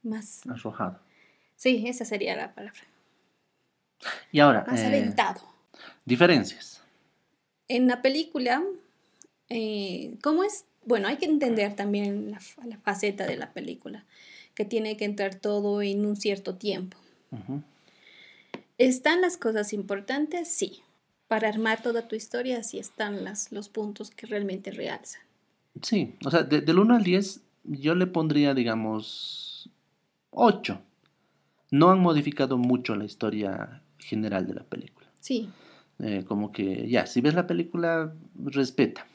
más. 0.02 0.40
Arrojado. 0.48 0.98
Sí, 1.56 1.84
esa 1.86 2.04
sería 2.04 2.36
la 2.36 2.54
palabra. 2.54 2.80
Y 4.32 4.40
ahora... 4.40 4.64
Más 4.66 4.80
eh, 4.80 4.87
aventado. 4.87 5.40
Diferencias. 6.04 6.82
En 7.68 7.87
la 7.88 8.02
película, 8.02 8.62
eh, 9.48 10.16
¿cómo 10.22 10.44
es? 10.44 10.64
Bueno, 10.85 11.09
hay 11.09 11.16
que 11.16 11.26
entender 11.26 11.74
también 11.74 12.30
la, 12.30 12.40
la, 12.64 12.78
faceta 12.78 13.26
de 13.26 13.37
la 13.37 13.52
película, 13.52 14.04
que 14.54 14.64
tiene 14.64 14.96
que 14.96 15.04
entrar 15.04 15.35
todo 15.35 15.82
en 15.82 16.06
un 16.06 16.16
cierto 16.16 16.54
tiempo. 16.54 16.96
¿Están 18.78 19.20
las 19.20 19.37
cosas 19.37 19.72
importantes? 19.72 20.48
Sí. 20.48 20.80
Para 21.26 21.48
armar 21.48 21.82
toda 21.82 22.06
tu 22.06 22.14
historia, 22.14 22.62
sí 22.62 22.78
están 22.78 23.24
las, 23.24 23.50
los 23.50 23.68
puntos 23.68 24.12
que 24.12 24.26
realmente 24.26 24.70
realzan. 24.70 25.22
Sí, 25.82 26.14
o 26.24 26.30
sea, 26.30 26.44
de, 26.44 26.61
del 26.61 26.78
1 26.78 26.94
al 26.94 27.02
10 27.02 27.40
yo 27.64 27.94
le 27.94 28.06
pondría, 28.06 28.54
digamos, 28.54 29.68
8. 30.30 30.80
No 31.72 31.90
han 31.90 31.98
modificado 31.98 32.59
mucho 32.59 32.94
la 32.94 33.04
historia 33.04 33.82
general 33.98 34.46
de 34.46 34.54
la 34.54 34.64
película. 34.64 35.09
Sí. 35.20 35.48
Eh, 35.98 36.24
como 36.26 36.52
que 36.52 36.88
ya, 36.88 37.06
si 37.06 37.20
ves 37.20 37.35
la 37.35 37.46
película, 37.46 38.14
respeta. 38.44 39.06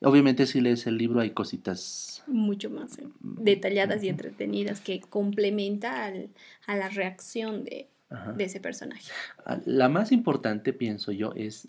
Obviamente 0.00 0.46
si 0.46 0.60
lees 0.60 0.86
el 0.86 0.98
libro 0.98 1.20
hay 1.20 1.30
cositas... 1.30 2.24
Mucho 2.26 2.70
más 2.70 2.98
eh, 2.98 3.06
detalladas 3.20 4.02
y 4.02 4.08
entretenidas 4.08 4.80
que 4.80 5.00
complementa 5.00 6.04
al, 6.04 6.30
a 6.66 6.76
la 6.76 6.88
reacción 6.88 7.64
de, 7.64 7.88
de, 8.36 8.44
ese 8.44 8.60
personaje. 8.60 9.10
Ah, 9.44 9.60
la 9.64 9.88
más 9.88 10.12
importante, 10.12 10.72
pienso 10.72 11.12
yo, 11.12 11.32
es 11.34 11.66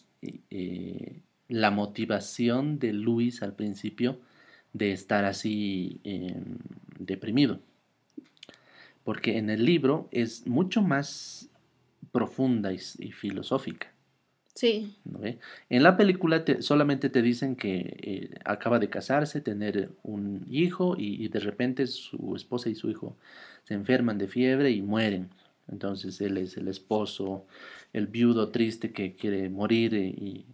eh, 0.50 1.22
la 1.48 1.72
motivación 1.72 2.80
de 2.80 2.94
Luis 2.94 3.44
al 3.44 3.56
principio 3.56 4.20
de 4.74 4.92
estar 4.92 5.26
así 5.26 6.00
eh, 6.04 6.36
deprimido. 7.00 7.60
Porque 9.04 9.38
en 9.38 9.50
el 9.50 9.66
libro 9.66 10.08
es 10.12 10.48
mucho 10.48 10.82
más 10.82 11.50
profunda 12.14 12.72
y, 12.72 12.80
y 13.00 13.12
filosófica. 13.12 13.92
Sí. 14.56 14.96
¿no 15.04 15.20
ve? 15.20 15.40
En 15.70 15.82
la 15.82 15.98
película 15.98 16.46
te, 16.46 16.62
solamente 16.62 17.10
te 17.10 17.24
dicen 17.24 17.56
que 17.56 17.98
eh, 18.00 18.40
acaba 18.46 18.80
de 18.80 18.90
casarse, 18.90 19.42
tener 19.42 19.90
un 20.04 20.46
hijo 20.50 20.96
y, 20.96 21.26
y, 21.26 21.28
de 21.28 21.40
repente 21.40 21.88
su 21.88 22.36
esposa 22.36 22.70
y 22.70 22.76
su 22.76 22.90
hijo 22.92 23.18
se 23.64 23.74
enferman 23.74 24.20
de 24.20 24.28
fiebre 24.28 24.70
y 24.70 24.82
mueren. 24.82 25.32
Entonces 25.68 26.22
él 26.22 26.38
es 26.38 26.56
el 26.58 26.68
esposo, 26.68 27.46
el 27.94 28.08
viudo 28.08 28.50
triste 28.50 28.92
que 28.92 29.16
quiere 29.16 29.50
morir 29.50 29.94
y... 29.94 30.46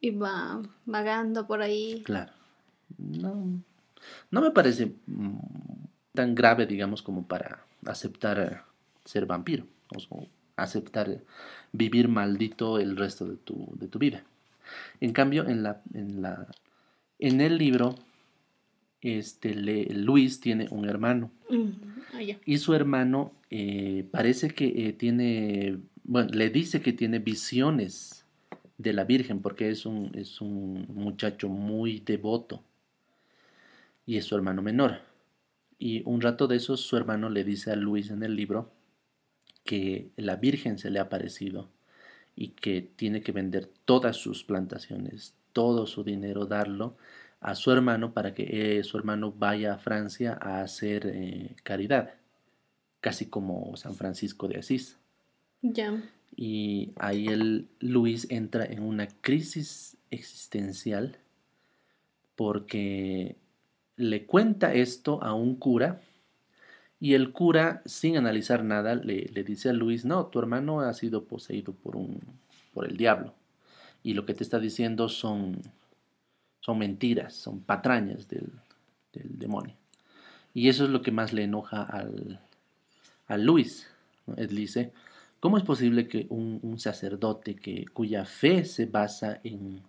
Y 0.00 0.10
va 0.10 0.60
vagando 0.84 1.46
por 1.46 1.62
ahí. 1.62 2.02
Claro. 2.04 2.32
No, 2.98 3.62
no 4.30 4.40
me 4.40 4.50
parece 4.50 4.92
tan 6.12 6.34
grave, 6.34 6.66
digamos, 6.66 7.02
como 7.02 7.26
para 7.26 7.64
aceptar 7.84 8.64
ser 9.04 9.26
vampiro. 9.26 9.66
O 9.94 10.26
aceptar 10.56 11.20
vivir 11.72 12.08
maldito 12.08 12.78
el 12.78 12.96
resto 12.96 13.26
de 13.26 13.36
tu, 13.36 13.68
de 13.78 13.88
tu 13.88 13.98
vida. 13.98 14.24
En 15.00 15.12
cambio, 15.12 15.46
en, 15.46 15.62
la, 15.62 15.82
en, 15.94 16.22
la, 16.22 16.48
en 17.18 17.40
el 17.40 17.58
libro, 17.58 17.94
este, 19.00 19.54
le, 19.54 19.84
Luis 19.86 20.40
tiene 20.40 20.66
un 20.70 20.88
hermano. 20.88 21.30
Oh, 21.48 22.18
yeah. 22.18 22.38
Y 22.44 22.58
su 22.58 22.74
hermano 22.74 23.32
eh, 23.50 24.08
parece 24.10 24.50
que 24.50 24.88
eh, 24.88 24.92
tiene, 24.92 25.78
bueno, 26.04 26.30
le 26.32 26.50
dice 26.50 26.80
que 26.80 26.92
tiene 26.92 27.18
visiones 27.18 28.24
de 28.78 28.92
la 28.92 29.04
Virgen 29.04 29.40
porque 29.40 29.70
es 29.70 29.86
un, 29.86 30.10
es 30.14 30.40
un 30.40 30.86
muchacho 30.94 31.48
muy 31.48 32.00
devoto. 32.00 32.62
Y 34.06 34.16
es 34.16 34.24
su 34.24 34.36
hermano 34.36 34.62
menor. 34.62 35.00
Y 35.78 36.02
un 36.06 36.20
rato 36.20 36.46
de 36.46 36.56
eso 36.56 36.76
su 36.76 36.96
hermano 36.96 37.28
le 37.28 37.44
dice 37.44 37.70
a 37.70 37.76
Luis 37.76 38.10
en 38.10 38.22
el 38.22 38.34
libro 38.34 38.70
que 39.66 40.08
la 40.16 40.36
Virgen 40.36 40.78
se 40.78 40.90
le 40.90 40.98
ha 40.98 41.02
aparecido 41.02 41.68
y 42.34 42.48
que 42.48 42.80
tiene 42.80 43.20
que 43.20 43.32
vender 43.32 43.70
todas 43.84 44.16
sus 44.16 44.44
plantaciones, 44.44 45.34
todo 45.52 45.86
su 45.86 46.04
dinero, 46.04 46.46
darlo 46.46 46.96
a 47.40 47.54
su 47.54 47.70
hermano 47.70 48.12
para 48.12 48.34
que 48.34 48.78
eh, 48.78 48.84
su 48.84 48.96
hermano 48.96 49.32
vaya 49.32 49.74
a 49.74 49.78
Francia 49.78 50.38
a 50.40 50.62
hacer 50.62 51.06
eh, 51.06 51.54
caridad, 51.62 52.14
casi 53.00 53.26
como 53.26 53.76
San 53.76 53.94
Francisco 53.94 54.48
de 54.48 54.58
Asís. 54.58 54.98
Ya. 55.62 56.02
Y 56.34 56.92
ahí 56.96 57.26
el 57.26 57.68
Luis 57.80 58.26
entra 58.30 58.64
en 58.64 58.82
una 58.82 59.06
crisis 59.06 59.96
existencial 60.10 61.18
porque 62.36 63.36
le 63.96 64.26
cuenta 64.26 64.74
esto 64.74 65.22
a 65.22 65.32
un 65.34 65.56
cura 65.56 66.02
y 66.98 67.14
el 67.14 67.32
cura, 67.32 67.82
sin 67.84 68.16
analizar 68.16 68.64
nada, 68.64 68.94
le, 68.94 69.26
le, 69.32 69.44
dice 69.44 69.68
a 69.68 69.72
Luis, 69.72 70.04
no, 70.04 70.26
tu 70.26 70.38
hermano 70.38 70.80
ha 70.80 70.94
sido 70.94 71.24
poseído 71.24 71.74
por, 71.74 71.96
un, 71.96 72.20
por 72.72 72.86
el 72.86 72.96
diablo. 72.96 73.34
Y 74.02 74.14
lo 74.14 74.24
que 74.24 74.34
te 74.34 74.42
está 74.42 74.58
diciendo 74.58 75.08
son, 75.08 75.60
son 76.60 76.78
mentiras, 76.78 77.34
son 77.34 77.60
patrañas 77.60 78.28
del, 78.28 78.50
del 79.12 79.38
demonio. 79.38 79.74
Y 80.54 80.68
eso 80.68 80.84
es 80.84 80.90
lo 80.90 81.02
que 81.02 81.10
más 81.10 81.34
le 81.34 81.44
enoja 81.44 81.82
al, 81.82 82.40
a 83.26 83.36
Luis. 83.36 83.88
Él 84.36 84.56
dice, 84.56 84.92
¿cómo 85.38 85.58
es 85.58 85.64
posible 85.64 86.08
que 86.08 86.26
un, 86.30 86.78
sacerdote 86.78 87.56
que, 87.56 87.84
cuya 87.92 88.24
fe 88.24 88.64
se 88.64 88.86
basa 88.86 89.40
en, 89.44 89.82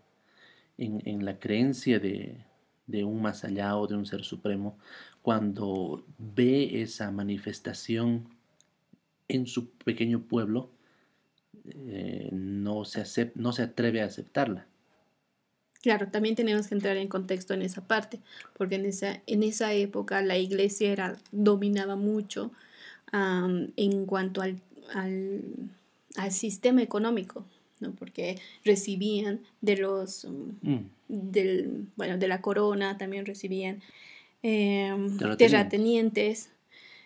en 0.77 1.25
la 1.25 1.39
creencia 1.39 1.99
de, 1.99 2.46
de 2.87 3.03
un 3.03 3.21
más 3.21 3.43
allá 3.43 3.77
o 3.77 3.87
de 3.87 3.95
un 3.95 4.05
ser 4.05 4.23
supremo, 4.23 4.77
cuando 5.21 6.05
ve 6.17 6.81
esa 6.81 7.11
manifestación 7.11 8.29
en 9.27 9.45
su 9.45 9.69
pequeño 9.69 10.21
pueblo, 10.21 10.69
eh, 11.65 12.29
no, 12.31 12.85
se 12.85 13.01
acept, 13.01 13.35
no 13.35 13.51
se 13.51 13.63
atreve 13.63 14.01
a 14.01 14.05
aceptarla. 14.05 14.65
Claro, 15.81 16.07
también 16.07 16.35
tenemos 16.35 16.67
que 16.67 16.75
entrar 16.75 16.97
en 16.97 17.07
contexto 17.07 17.53
en 17.53 17.61
esa 17.61 17.87
parte, 17.87 18.19
porque 18.57 18.75
en 18.75 18.85
esa, 18.85 19.21
en 19.27 19.43
esa 19.43 19.73
época 19.73 20.21
la 20.21 20.37
iglesia 20.37 20.91
era, 20.91 21.17
dominaba 21.31 21.95
mucho 21.95 22.51
en 23.13 24.05
cuanto 24.05 24.41
al, 24.41 24.61
al, 24.93 26.31
sistema 26.31 26.81
económico, 26.81 27.45
¿no? 27.79 27.93
porque 27.93 28.39
recibían 28.63 29.41
de 29.61 29.77
los, 29.77 30.23
um, 30.25 30.53
mm. 30.61 30.89
del, 31.07 31.85
bueno, 31.95 32.17
de 32.17 32.27
la 32.27 32.41
corona, 32.41 32.97
también 32.97 33.25
recibían 33.25 33.81
eh, 34.43 34.95
terratenientes. 35.37 36.51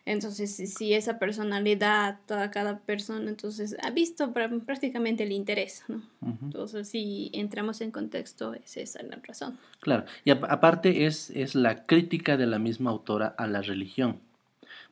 Entonces, 0.04 0.56
si, 0.56 0.94
esa 0.94 1.20
persona 1.20 1.62
le 1.62 1.76
da 1.76 2.08
a 2.08 2.18
toda 2.20 2.50
cada 2.50 2.80
persona, 2.80 3.30
entonces 3.30 3.78
ha 3.84 3.92
visto 3.92 4.34
prácticamente 4.34 5.24
el 5.24 5.32
interés, 5.32 5.84
¿no? 5.88 5.98
Uh 6.22 6.28
-huh. 6.28 6.38
Entonces, 6.42 6.90
si 6.90 7.30
entramos 7.34 7.82
en 7.82 7.92
contexto, 7.92 8.56
es 8.56 8.78
esa 8.78 9.04
la 9.04 9.20
razón. 9.24 9.60
Claro, 9.80 10.06
y 10.26 10.32
aparte 10.32 11.06
es, 11.06 11.30
es 11.30 11.54
la 11.54 11.86
crítica 11.86 12.36
de 12.36 12.48
la 12.48 12.58
misma 12.58 12.90
autora 12.90 13.28
a 13.38 13.46
la 13.46 13.62
religión, 13.62 14.20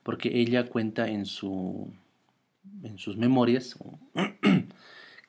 porque 0.04 0.30
ella 0.40 0.68
cuenta 0.68 1.08
en, 1.08 1.26
su, 1.26 1.92
en 2.84 2.98
sus 2.98 3.16
memorias 3.16 3.76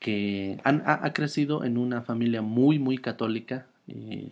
que 0.02 0.60
han, 0.64 0.82
ha, 0.88 1.06
ha, 1.06 1.14
crecido 1.14 1.64
en 1.64 1.78
una 1.78 2.02
familia 2.02 2.42
muy, 2.42 2.80
muy 2.80 2.98
católica. 2.98 3.68
Eh, 3.88 4.32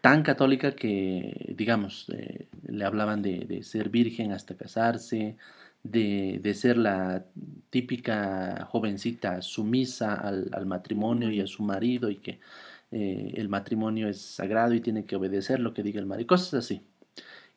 tan 0.00 0.24
católica 0.24 0.72
que, 0.72 1.54
digamos, 1.56 2.06
eh, 2.12 2.48
le 2.66 2.84
hablaban 2.84 3.22
de, 3.22 3.46
de, 3.46 3.62
ser 3.62 3.88
virgen 3.88 4.32
hasta 4.32 4.56
casarse, 4.56 5.36
de, 5.84 6.40
de, 6.42 6.54
ser 6.54 6.76
la 6.76 7.24
típica 7.70 8.66
jovencita 8.68 9.42
sumisa 9.42 10.14
al, 10.14 10.50
al, 10.52 10.66
matrimonio 10.66 11.30
y 11.30 11.40
a 11.40 11.46
su 11.46 11.62
marido 11.62 12.10
y 12.10 12.16
que 12.16 12.40
eh, 12.90 13.32
el 13.36 13.48
matrimonio 13.48 14.08
es 14.08 14.20
sagrado 14.20 14.74
y 14.74 14.80
tiene 14.80 15.04
que 15.04 15.14
obedecer 15.14 15.60
lo 15.60 15.72
que 15.72 15.84
diga 15.84 16.00
el 16.00 16.06
marido, 16.06 16.26
cosas 16.26 16.54
así. 16.54 16.82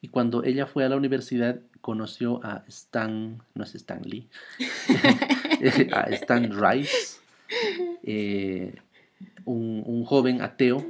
Y 0.01 0.09
cuando 0.09 0.43
ella 0.43 0.67
fue 0.67 0.85
a 0.85 0.89
la 0.89 0.97
universidad 0.97 1.59
conoció 1.81 2.45
a 2.45 2.63
Stan, 2.67 3.41
no 3.55 3.63
es 3.63 3.73
Stan 3.73 4.03
Lee, 4.03 4.27
a 5.93 6.01
Stan 6.11 6.51
Rice, 6.51 7.19
eh, 8.03 8.75
un, 9.45 9.83
un 9.85 10.03
joven 10.03 10.41
ateo 10.41 10.85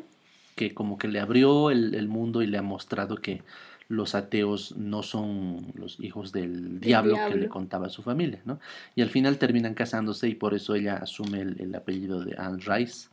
que 0.56 0.74
como 0.74 0.98
que 0.98 1.08
le 1.08 1.20
abrió 1.20 1.72
el, 1.72 1.96
el, 1.96 2.08
mundo 2.08 2.42
y 2.42 2.48
le 2.48 2.58
ha 2.58 2.62
mostrado 2.62 3.16
que 3.18 3.44
los 3.88 4.14
ateos 4.14 4.78
no 4.78 5.02
son 5.04 5.72
los 5.74 6.00
hijos 6.00 6.32
del 6.32 6.80
diablo, 6.80 7.16
diablo, 7.16 7.34
que 7.34 7.42
le 7.42 7.50
contaba 7.50 7.88
a 7.88 7.90
su 7.90 8.04
familia, 8.04 8.42
¿no? 8.46 8.60
Y 8.96 9.02
al 9.02 9.10
final 9.10 9.38
terminan 9.38 9.74
casándose 9.74 10.28
y 10.28 10.36
por 10.36 10.54
eso 10.54 10.76
ella 10.76 10.98
asume 10.98 11.42
el, 11.42 11.60
el 11.60 11.74
apellido 11.74 12.24
de 12.24 12.36
Anne 12.38 12.62
Rice 12.64 13.10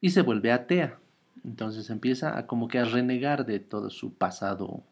y 0.00 0.10
se 0.10 0.22
vuelve 0.22 0.52
atea. 0.52 0.98
Entonces 1.44 1.90
empieza 1.90 2.38
a 2.38 2.46
como 2.46 2.68
que 2.68 2.78
a 2.78 2.84
renegar 2.84 3.46
de 3.46 3.58
todo 3.58 3.90
su 3.90 4.12
pasado 4.12 4.82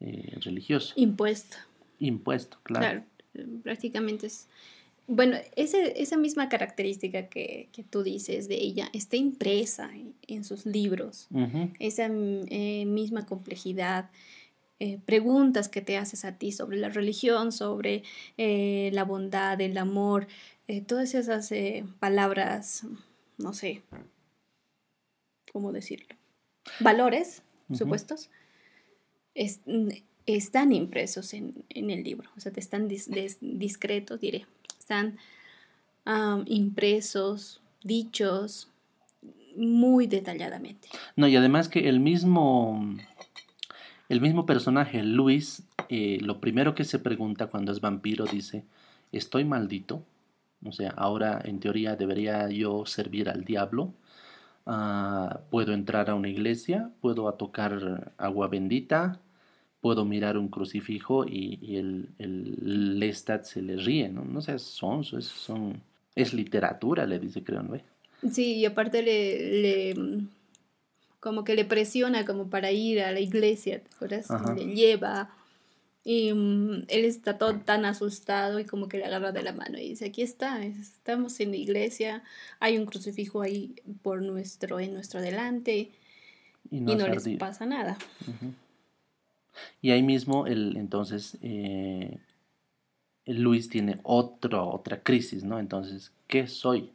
eh, 0.00 0.36
religioso. 0.42 0.92
Impuesto. 0.96 1.56
Impuesto, 1.98 2.58
claro. 2.62 3.02
Claro, 3.32 3.50
prácticamente 3.62 4.26
es 4.26 4.48
bueno, 5.08 5.36
ese, 5.54 6.00
esa 6.00 6.16
misma 6.16 6.48
característica 6.48 7.28
que, 7.28 7.68
que, 7.72 7.84
tú 7.84 8.02
dices 8.02 8.48
de 8.48 8.56
ella 8.56 8.88
está 8.92 9.16
impresa 9.16 9.90
en, 9.94 10.14
en 10.26 10.44
sus 10.44 10.66
libros, 10.66 11.28
uh 11.30 11.38
-huh. 11.38 11.76
esa 11.78 12.06
eh, 12.10 12.84
misma 12.86 13.24
complejidad 13.24 14.10
eh, 14.78 14.98
preguntas 15.06 15.68
que 15.68 15.80
te 15.80 15.96
haces 15.96 16.24
a 16.24 16.36
ti 16.38 16.52
sobre 16.52 16.76
la 16.76 16.88
religión, 16.88 17.52
sobre 17.52 18.02
eh, 18.36 18.90
la 18.92 19.04
bondad, 19.04 19.60
el 19.60 19.78
amor, 19.78 20.26
todas 20.88 21.14
esas 21.14 21.52
palabras, 22.00 22.82
no 23.38 23.52
sé, 23.52 23.82
¿cómo 25.52 25.70
decirlo? 25.70 26.16
Valores, 26.80 27.42
supuestos, 27.72 28.30
están 30.26 30.72
impresos 30.72 31.32
en, 31.34 31.64
el 31.70 32.02
libro, 32.02 32.28
o 32.36 32.40
sea, 32.40 32.52
te 32.52 32.58
están 32.58 32.88
discretos, 32.88 34.20
diré, 34.20 34.44
están 34.86 35.18
impresos, 36.46 37.60
dichos 37.82 38.68
muy 39.56 40.06
detalladamente. 40.06 40.88
No, 41.16 41.26
y 41.26 41.34
además 41.34 41.68
que 41.68 41.88
el 41.88 41.98
mismo 41.98 42.96
el 44.08 44.20
mismo 44.20 44.46
personaje, 44.46 45.02
Luis, 45.02 45.64
eh, 45.88 46.18
lo 46.20 46.40
primero 46.40 46.76
que 46.76 46.84
se 46.84 47.00
pregunta 47.00 47.48
cuando 47.48 47.72
es 47.72 47.80
vampiro 47.80 48.24
dice, 48.24 48.64
¿estoy 49.10 49.44
maldito? 49.44 50.04
O 50.64 50.70
sea, 50.70 50.90
ahora 50.96 51.40
en 51.44 51.58
teoría 51.58 51.96
debería 51.96 52.48
yo 52.48 52.86
servir 52.86 53.28
al 53.28 53.44
diablo. 53.44 53.92
Ah, 54.64 55.40
puedo 55.50 55.72
entrar 55.72 56.08
a 56.08 56.14
una 56.14 56.28
iglesia, 56.28 56.90
puedo 57.00 57.32
tocar 57.34 58.12
agua 58.16 58.46
bendita, 58.46 59.18
puedo 59.86 60.04
mirar 60.04 60.36
un 60.36 60.48
crucifijo 60.48 61.24
y, 61.24 61.76
el, 61.76 62.08
el, 62.18 62.98
Lestat 62.98 63.44
se 63.44 63.62
le 63.62 63.76
ríe, 63.76 64.08
¿no? 64.08 64.24
No 64.24 64.40
sé, 64.40 64.58
son, 64.58 65.04
son, 65.04 65.80
es 66.16 66.34
literatura, 66.34 67.06
le 67.06 67.20
dice, 67.20 67.44
creo, 67.44 67.62
¿no? 67.62 67.78
Sí, 68.32 68.54
y 68.54 68.64
aparte 68.64 69.02
le 69.02 69.94
como 71.20 71.44
que 71.44 71.54
le 71.54 71.64
presiona 71.64 72.24
como 72.24 72.48
para 72.50 72.72
ir 72.72 73.00
a 73.00 73.12
la 73.12 73.20
iglesia, 73.20 73.80
¿te 73.80 73.94
acuerdas? 73.94 74.28
Le 74.56 74.74
lleva 74.74 75.30
y 76.04 76.32
mm, 76.32 76.84
él 76.88 77.04
está 77.04 77.36
todo 77.38 77.58
tan 77.58 77.84
asustado 77.84 78.60
y 78.60 78.64
como 78.64 78.88
que 78.88 78.98
le 78.98 79.06
agarra 79.06 79.32
de 79.32 79.42
la 79.42 79.52
mano 79.52 79.78
y 79.78 79.90
dice, 79.90 80.06
aquí 80.06 80.22
está, 80.22 80.64
estamos 80.64 81.40
en 81.40 81.50
la 81.50 81.56
iglesia, 81.56 82.22
hay 82.60 82.78
un 82.78 82.86
crucifijo 82.86 83.42
ahí 83.42 83.74
por 84.02 84.22
nuestro, 84.22 84.78
en 84.78 84.94
nuestro 84.94 85.20
delante 85.20 85.90
y 86.70 86.80
no, 86.80 87.08
les 87.08 87.28
pasa 87.38 87.66
nada. 87.66 87.96
Y 89.80 89.90
ahí 89.90 90.02
mismo, 90.02 90.46
el, 90.46 90.76
entonces, 90.76 91.38
eh, 91.42 92.18
Luis 93.26 93.68
tiene 93.68 93.98
otro, 94.02 94.68
otra 94.70 95.02
crisis, 95.02 95.44
¿no? 95.44 95.58
Entonces, 95.58 96.12
¿qué 96.26 96.46
soy? 96.46 96.92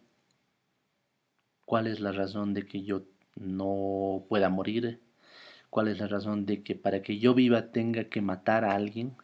¿Cuál 1.66 1.88
es 1.88 2.00
la 2.00 2.12
razón 2.12 2.54
de 2.54 2.66
que 2.66 2.84
yo 2.84 3.04
no 3.36 4.26
pueda 4.30 4.50
morir? 4.50 5.00
¿Cuál 5.70 5.88
es 5.88 6.00
la 6.00 6.08
razón 6.08 6.46
de 6.46 6.64
que 6.64 6.76
para 6.76 7.02
que 7.02 7.20
yo 7.20 7.34
viva 7.34 7.72
tenga 7.72 8.06
que 8.06 8.22
matar 8.22 8.66
a 8.66 8.76
alguien? 8.76 9.16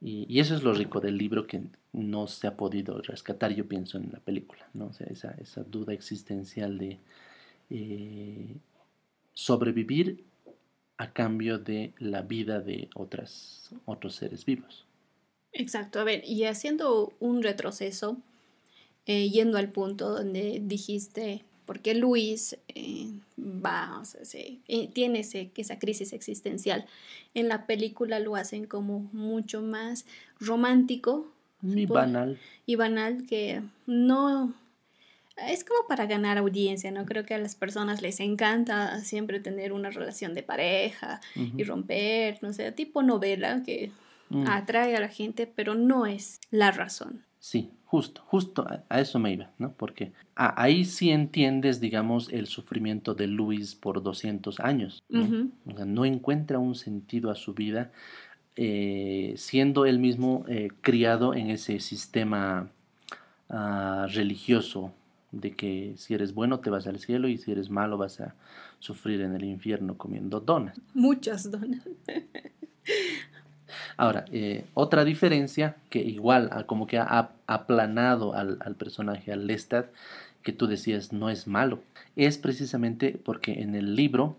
Y, 0.00 0.38
eso 0.38 0.54
es 0.54 0.62
lo 0.62 0.74
rico 0.74 1.00
del 1.00 1.16
libro 1.16 1.46
que 1.46 1.62
no 1.92 2.26
se 2.26 2.46
ha 2.46 2.56
podido 2.56 3.00
rescatar, 3.00 3.54
yo 3.54 3.66
pienso, 3.66 3.96
en 3.98 4.12
la 4.12 4.20
película, 4.20 4.68
¿no? 4.74 4.90
esa, 5.08 5.30
esa 5.40 5.64
duda 5.64 5.94
existencial 5.94 6.78
de 6.78 6.98
eh, 7.70 8.56
sobrevivir 9.32 10.24
a 10.98 11.12
cambio 11.12 11.58
de 11.58 11.92
la 11.98 12.22
vida 12.22 12.60
de 12.60 12.88
otras, 12.94 13.70
otros 13.84 14.14
seres 14.16 14.44
vivos. 14.44 14.86
Exacto, 15.52 16.00
a 16.00 16.04
ver, 16.04 16.22
y 16.24 16.44
haciendo 16.44 17.12
un 17.20 17.42
retroceso, 17.42 18.18
eh, 19.06 19.30
yendo 19.30 19.58
al 19.58 19.70
punto 19.70 20.10
donde 20.10 20.60
dijiste 20.62 21.44
porque 21.66 21.94
Luis 21.94 22.56
eh, 22.68 23.10
va, 23.36 23.98
o 24.00 24.04
sea, 24.04 24.40
eh, 24.68 24.88
tiene 24.92 25.20
ese, 25.20 25.50
esa 25.56 25.78
crisis 25.78 26.12
existencial. 26.12 26.86
En 27.34 27.48
la 27.48 27.66
película 27.66 28.20
lo 28.20 28.36
hacen 28.36 28.66
como 28.66 29.00
mucho 29.12 29.60
más 29.60 30.06
romántico. 30.38 31.28
Y 31.62 31.86
banal. 31.86 32.38
Y 32.64 32.76
banal 32.76 33.26
que 33.26 33.62
no... 33.86 34.54
Es 35.36 35.64
como 35.64 35.86
para 35.86 36.06
ganar 36.06 36.38
audiencia, 36.38 36.90
¿no? 36.90 37.04
Creo 37.04 37.24
que 37.26 37.34
a 37.34 37.38
las 37.38 37.54
personas 37.54 38.00
les 38.00 38.20
encanta 38.20 39.00
siempre 39.00 39.40
tener 39.40 39.72
una 39.72 39.90
relación 39.90 40.32
de 40.34 40.42
pareja 40.42 41.20
y 41.34 41.62
romper, 41.64 42.38
no 42.42 42.52
sé, 42.52 42.72
tipo 42.72 43.02
novela 43.02 43.62
que 43.64 43.90
mm. 44.30 44.46
atrae 44.48 44.96
a 44.96 45.00
la 45.00 45.08
gente, 45.08 45.46
pero 45.46 45.74
no 45.74 46.06
es 46.06 46.40
la 46.50 46.70
razón. 46.70 47.22
Sí, 47.38 47.70
justo, 47.84 48.22
justo 48.26 48.66
a, 48.88 49.00
eso 49.00 49.18
me 49.18 49.32
iba, 49.32 49.50
¿no? 49.58 49.72
Porque 49.72 50.12
ahí 50.34 50.84
sí 50.84 51.10
entiendes, 51.10 51.80
digamos, 51.80 52.32
el 52.32 52.46
sufrimiento 52.46 53.14
de 53.14 53.26
Luis 53.26 53.74
por 53.74 54.02
200 54.02 54.58
años. 54.60 55.02
¿no? 55.08 55.50
O 55.66 55.76
sea, 55.76 55.84
no 55.84 56.04
encuentra 56.04 56.58
un 56.58 56.74
sentido 56.74 57.30
a 57.30 57.34
su 57.34 57.54
vida 57.54 57.92
eh, 58.56 59.34
siendo 59.36 59.84
él 59.84 59.98
mismo 59.98 60.46
eh, 60.48 60.70
criado 60.80 61.34
en 61.34 61.50
ese 61.50 61.78
sistema 61.78 62.70
ah, 63.50 64.06
religioso 64.10 64.92
de 65.32 65.52
que 65.52 65.94
si 65.96 66.14
eres 66.14 66.34
bueno 66.34 66.60
te 66.60 66.70
vas 66.70 66.86
al 66.86 66.98
cielo 66.98 67.28
y 67.28 67.38
si 67.38 67.52
eres 67.52 67.70
malo 67.70 67.98
vas 67.98 68.20
a 68.20 68.34
sufrir 68.78 69.20
en 69.20 69.34
el 69.34 69.44
infierno 69.44 69.96
comiendo 69.96 70.40
donas. 70.40 70.80
Muchas 70.94 71.50
donas. 71.50 71.82
Ahora, 73.96 74.24
eh, 74.30 74.64
otra 74.74 75.04
diferencia 75.04 75.76
que 75.90 76.00
igual 76.00 76.66
como 76.66 76.86
que 76.86 76.98
ha 76.98 77.32
aplanado 77.46 78.34
al, 78.34 78.76
personaje, 78.76 79.32
al 79.32 79.46
Lestat, 79.46 79.86
que 80.42 80.52
tú 80.52 80.66
decías 80.66 81.12
no 81.12 81.30
es 81.30 81.46
malo, 81.46 81.80
es 82.14 82.38
precisamente 82.38 83.20
porque 83.22 83.62
en 83.62 83.74
el 83.74 83.96
libro 83.96 84.36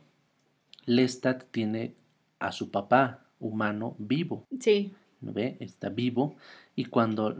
Lestat 0.86 1.43
tiene 1.52 1.93
a 2.39 2.52
su 2.52 2.71
papá 2.71 3.26
humano 3.39 3.95
vivo. 3.97 4.45
Sí. 4.60 4.93
¿No 5.19 5.34
ve? 5.34 5.58
Está 5.60 5.89
vivo 5.89 6.36
y 6.76 6.86
cuando, 6.86 7.36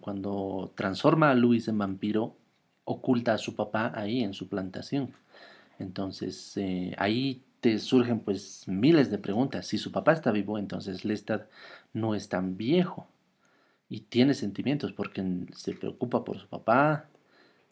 cuando 0.00 0.72
transforma 0.74 1.30
a 1.30 1.34
Luis 1.34 1.68
en 1.68 1.78
vampiro, 1.78 2.34
oculta 2.90 3.34
a 3.34 3.38
su 3.38 3.54
papá 3.54 3.92
ahí 3.94 4.22
en 4.22 4.34
su 4.34 4.48
plantación. 4.48 5.12
Entonces 5.78 6.56
eh, 6.56 6.94
ahí 6.98 7.42
te 7.60 7.78
surgen 7.78 8.20
pues 8.20 8.66
miles 8.66 9.10
de 9.10 9.18
preguntas. 9.18 9.66
Si 9.66 9.78
su 9.78 9.92
papá 9.92 10.12
está 10.12 10.32
vivo, 10.32 10.58
entonces 10.58 11.04
Lestat 11.04 11.48
no 11.92 12.14
es 12.14 12.28
tan 12.28 12.56
viejo 12.56 13.06
y 13.88 14.00
tiene 14.00 14.34
sentimientos 14.34 14.92
porque 14.92 15.22
se 15.54 15.74
preocupa 15.74 16.24
por 16.24 16.38
su 16.38 16.48
papá. 16.48 17.08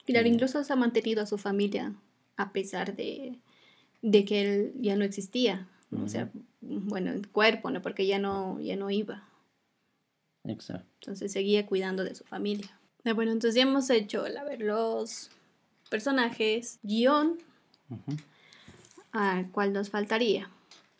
Claro, 0.05 0.29
incluso 0.29 0.63
se 0.63 0.73
ha 0.73 0.77
mantenido 0.77 1.23
a 1.23 1.27
su 1.27 1.37
familia 1.37 1.95
a 2.37 2.53
pesar 2.53 2.95
de, 2.97 3.39
de 4.03 4.25
que 4.25 4.43
él 4.43 4.73
ya 4.81 4.97
no 4.97 5.05
existía. 5.05 5.69
O 5.91 6.07
sea, 6.07 6.31
bueno, 6.61 7.13
el 7.13 7.29
cuerpo, 7.29 7.71
¿no? 7.71 7.81
Porque 7.81 8.07
ya 8.07 8.19
no, 8.19 8.61
ya 8.61 8.77
no 8.77 8.91
iba. 8.91 9.27
Exacto. 10.45 10.87
Entonces 11.01 11.33
seguía 11.33 11.65
cuidando 11.67 12.05
de 12.05 12.15
su 12.15 12.25
familia. 12.25 12.78
Ah, 13.05 13.13
bueno, 13.13 13.33
entonces 13.33 13.55
ya 13.55 13.63
hemos 13.63 13.91
hecho, 13.91 14.25
a 14.25 14.45
ver, 14.45 14.61
los 14.61 15.31
personajes, 15.89 16.79
guion. 16.83 17.39
¿Cuál 19.53 19.73
nos 19.73 19.91
faltaría? 19.91 20.51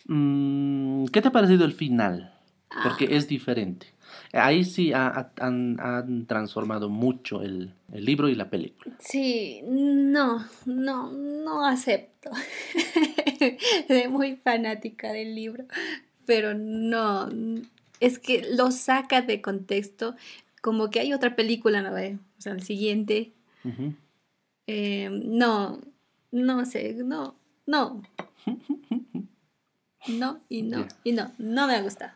Mm, 0.07 1.07
¿Qué 1.07 1.21
te 1.21 1.29
ha 1.29 1.33
parecido 1.33 1.65
el 1.65 1.73
final? 1.73 2.35
Porque 2.83 3.07
ah. 3.11 3.17
es 3.17 3.29
diferente. 3.29 3.87
Ahí 4.33 4.65
sí 4.65 4.93
han, 4.93 6.27
transformado 6.27 6.89
mucho 6.89 7.43
el, 7.43 7.75
libro 7.93 8.29
y 8.29 8.35
la 8.35 8.51
película. 8.51 8.97
Sí, 8.99 9.61
no, 9.65 10.47
no, 10.67 11.11
no 11.13 11.67
acepto. 11.67 12.31
Soy 13.89 14.09
muy 14.09 14.37
fanática 14.37 15.13
del 15.13 15.35
libro, 15.35 15.65
pero 16.27 16.55
no, 16.55 17.29
es 18.01 18.19
que 18.19 18.47
lo 18.55 18.71
saca 18.71 19.23
de 19.23 19.41
contexto, 19.41 20.15
como 20.61 20.91
que 20.91 21.01
hay 21.01 21.13
otra 21.13 21.37
película, 21.37 21.83
¿no? 21.83 21.91
O 21.93 22.41
sea, 22.41 22.53
el 22.53 22.63
siguiente. 22.63 23.33
Eh, 24.67 25.09
no, 25.11 25.81
no 26.31 26.65
sé, 26.67 26.95
no, 26.95 27.37
no. 27.67 28.03
No 30.07 30.41
y 30.49 30.63
no 30.63 30.87
y 31.05 31.13
no, 31.13 31.33
no 31.39 31.67
me 31.67 31.83
gusta. 31.83 32.15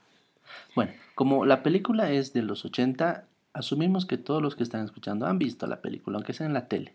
Bueno, 0.74 0.92
como 1.14 1.44
la 1.44 1.62
película 1.62 2.10
es 2.10 2.32
de 2.32 2.42
los 2.42 2.64
80, 2.64 3.26
asumimos 3.52 4.06
que 4.06 4.18
todos 4.18 4.42
los 4.42 4.56
que 4.56 4.62
están 4.62 4.84
escuchando 4.84 5.26
han 5.26 5.38
visto 5.38 5.66
la 5.66 5.82
película, 5.82 6.16
aunque 6.16 6.32
sea 6.32 6.46
en 6.46 6.54
la 6.54 6.68
tele. 6.68 6.94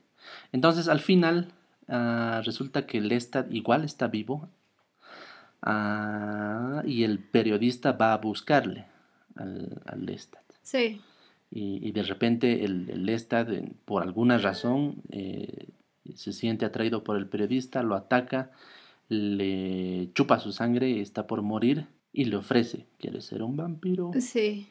Entonces, 0.51 0.87
al 0.87 0.99
final, 0.99 1.51
ah, 1.87 2.41
resulta 2.43 2.85
que 2.85 3.01
Lestat 3.01 3.51
igual 3.53 3.83
está 3.83 4.07
vivo 4.07 4.49
ah, 5.61 6.81
y 6.85 7.03
el 7.03 7.19
periodista 7.19 7.91
va 7.91 8.13
a 8.13 8.17
buscarle 8.17 8.85
al, 9.35 10.05
Lestat. 10.05 10.43
Sí. 10.61 11.01
Y, 11.49 11.91
de 11.91 12.03
repente 12.03 12.65
el, 12.65 13.05
Lestat, 13.05 13.49
por 13.85 14.03
alguna 14.03 14.37
razón, 14.37 15.01
eh, 15.11 15.69
se 16.13 16.33
siente 16.33 16.65
atraído 16.65 17.03
por 17.03 17.17
el 17.17 17.27
periodista, 17.27 17.83
lo 17.83 17.95
ataca, 17.95 18.51
le 19.09 20.11
chupa 20.13 20.39
su 20.39 20.51
sangre, 20.51 20.99
está 20.99 21.25
por 21.25 21.41
morir 21.41 21.87
y 22.11 22.25
le 22.25 22.35
ofrece, 22.35 22.85
¿quieres 22.99 23.25
ser 23.25 23.43
un 23.43 23.55
vampiro? 23.55 24.11
Sí. 24.19 24.67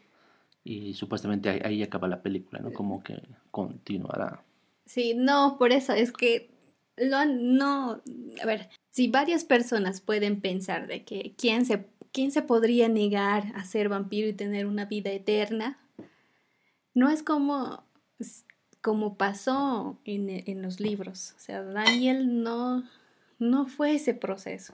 Y 0.64 0.94
supuestamente 0.94 1.62
ahí, 1.64 1.82
acaba 1.82 2.08
la 2.08 2.22
película, 2.22 2.60
¿no? 2.60 2.72
Como 2.72 3.02
que 3.02 3.22
continuará. 3.50 4.42
Sí, 4.84 5.14
no, 5.14 5.56
por 5.58 5.72
eso 5.72 5.92
es 5.92 6.12
que 6.12 6.50
lo 6.96 7.24
no, 7.24 8.02
a 8.42 8.46
ver, 8.46 8.68
si 8.90 9.08
varias 9.08 9.44
personas 9.44 10.00
pueden 10.00 10.40
pensar 10.40 10.86
de 10.86 11.04
que 11.04 11.34
quién 11.36 11.66
se 11.66 11.86
¿quién 12.16 12.32
se 12.32 12.40
podría 12.40 12.88
negar 12.88 13.52
a 13.54 13.66
ser 13.66 13.90
vampiro 13.90 14.26
y 14.26 14.32
tener 14.32 14.64
una 14.64 14.86
vida 14.86 15.10
eterna? 15.10 15.78
No 16.96 17.10
es 17.10 17.22
como, 17.22 17.84
como 18.80 19.18
pasó 19.18 19.98
en, 20.06 20.30
en 20.30 20.62
los 20.62 20.80
libros. 20.80 21.34
O 21.36 21.40
sea, 21.40 21.62
Daniel 21.62 22.42
no, 22.42 22.84
no 23.38 23.66
fue 23.66 23.94
ese 23.94 24.14
proceso. 24.14 24.72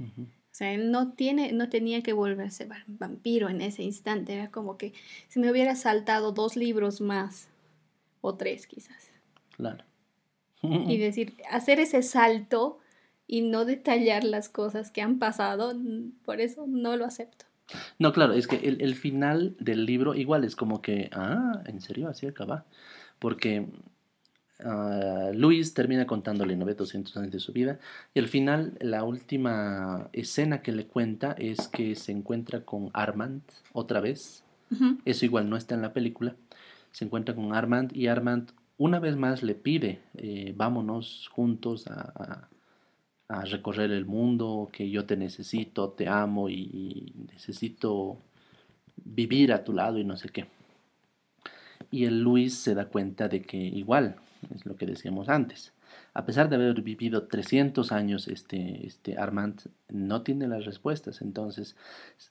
O 0.00 0.56
sea, 0.56 0.72
él 0.72 0.90
no, 0.90 1.12
tiene, 1.12 1.52
no 1.52 1.68
tenía 1.68 2.02
que 2.02 2.14
volverse 2.14 2.66
vampiro 2.86 3.50
en 3.50 3.60
ese 3.60 3.82
instante. 3.82 4.32
Era 4.32 4.50
como 4.50 4.78
que 4.78 4.94
si 5.28 5.38
me 5.38 5.50
hubiera 5.50 5.76
saltado 5.76 6.32
dos 6.32 6.56
libros 6.56 7.02
más, 7.02 7.48
o 8.22 8.36
tres 8.36 8.66
quizás. 8.66 9.10
Claro. 9.58 9.84
y 10.62 10.96
decir, 10.98 11.34
hacer 11.50 11.78
ese 11.78 12.02
salto 12.02 12.78
y 13.26 13.42
no 13.42 13.66
detallar 13.66 14.24
las 14.24 14.48
cosas 14.48 14.90
que 14.90 15.02
han 15.02 15.18
pasado, 15.18 15.74
por 16.24 16.40
eso 16.40 16.64
no 16.66 16.96
lo 16.96 17.04
acepto. 17.04 17.44
No, 17.98 18.12
claro, 18.12 18.34
es 18.34 18.46
que 18.46 18.56
el, 18.56 18.80
el 18.80 18.94
final 18.94 19.56
del 19.58 19.86
libro 19.86 20.14
igual 20.14 20.44
es 20.44 20.56
como 20.56 20.82
que, 20.82 21.08
ah, 21.12 21.62
¿en 21.66 21.80
serio? 21.80 22.08
Así 22.08 22.26
acaba. 22.26 22.64
Porque 23.18 23.66
uh, 24.64 25.32
Luis 25.32 25.74
termina 25.74 26.06
contándole 26.06 26.56
900 26.56 27.16
años 27.16 27.32
de 27.32 27.40
su 27.40 27.52
vida 27.52 27.78
y 28.12 28.20
al 28.20 28.28
final 28.28 28.76
la 28.80 29.04
última 29.04 30.08
escena 30.12 30.62
que 30.62 30.72
le 30.72 30.86
cuenta 30.86 31.32
es 31.38 31.68
que 31.68 31.94
se 31.94 32.12
encuentra 32.12 32.60
con 32.60 32.90
Armand 32.92 33.42
otra 33.72 34.00
vez. 34.00 34.42
Eso 35.04 35.24
igual 35.24 35.48
no 35.48 35.56
está 35.56 35.76
en 35.76 35.82
la 35.82 35.92
película. 35.92 36.34
Se 36.90 37.04
encuentra 37.04 37.34
con 37.34 37.54
Armand 37.54 37.96
y 37.96 38.08
Armand 38.08 38.50
una 38.76 38.98
vez 38.98 39.16
más 39.16 39.44
le 39.44 39.54
pide, 39.54 40.00
eh, 40.14 40.52
vámonos 40.56 41.28
juntos 41.32 41.86
a, 41.86 42.12
a, 42.16 42.48
recorrer 43.28 43.90
el 43.90 44.04
mundo, 44.04 44.68
que 44.72 44.90
yo 44.90 45.06
te 45.06 45.16
necesito, 45.16 45.90
te 45.90 46.08
amo 46.08 46.48
y, 46.48 47.12
necesito 47.32 48.18
vivir 49.04 49.52
a 49.52 49.64
tu 49.64 49.72
lado 49.72 49.98
y 49.98 50.04
no 50.04 50.16
sé 50.16 50.28
qué. 50.28 50.46
Y 51.90 52.04
el 52.04 52.20
Luis 52.20 52.54
se 52.54 52.74
da 52.74 52.86
cuenta 52.86 53.28
de 53.28 53.42
que 53.42 53.56
igual, 53.56 54.16
es 54.54 54.66
lo 54.66 54.76
que 54.76 54.86
decíamos 54.86 55.28
antes, 55.28 55.72
a 56.12 56.24
pesar 56.24 56.48
de 56.48 56.56
haber 56.56 56.80
vivido 56.82 57.24
300 57.24 57.92
años, 57.92 58.28
este, 58.28 58.86
este 58.86 59.16
Armand 59.16 59.62
no 59.88 60.22
tiene 60.22 60.48
las 60.48 60.64
respuestas. 60.64 61.22
Entonces, 61.22 61.76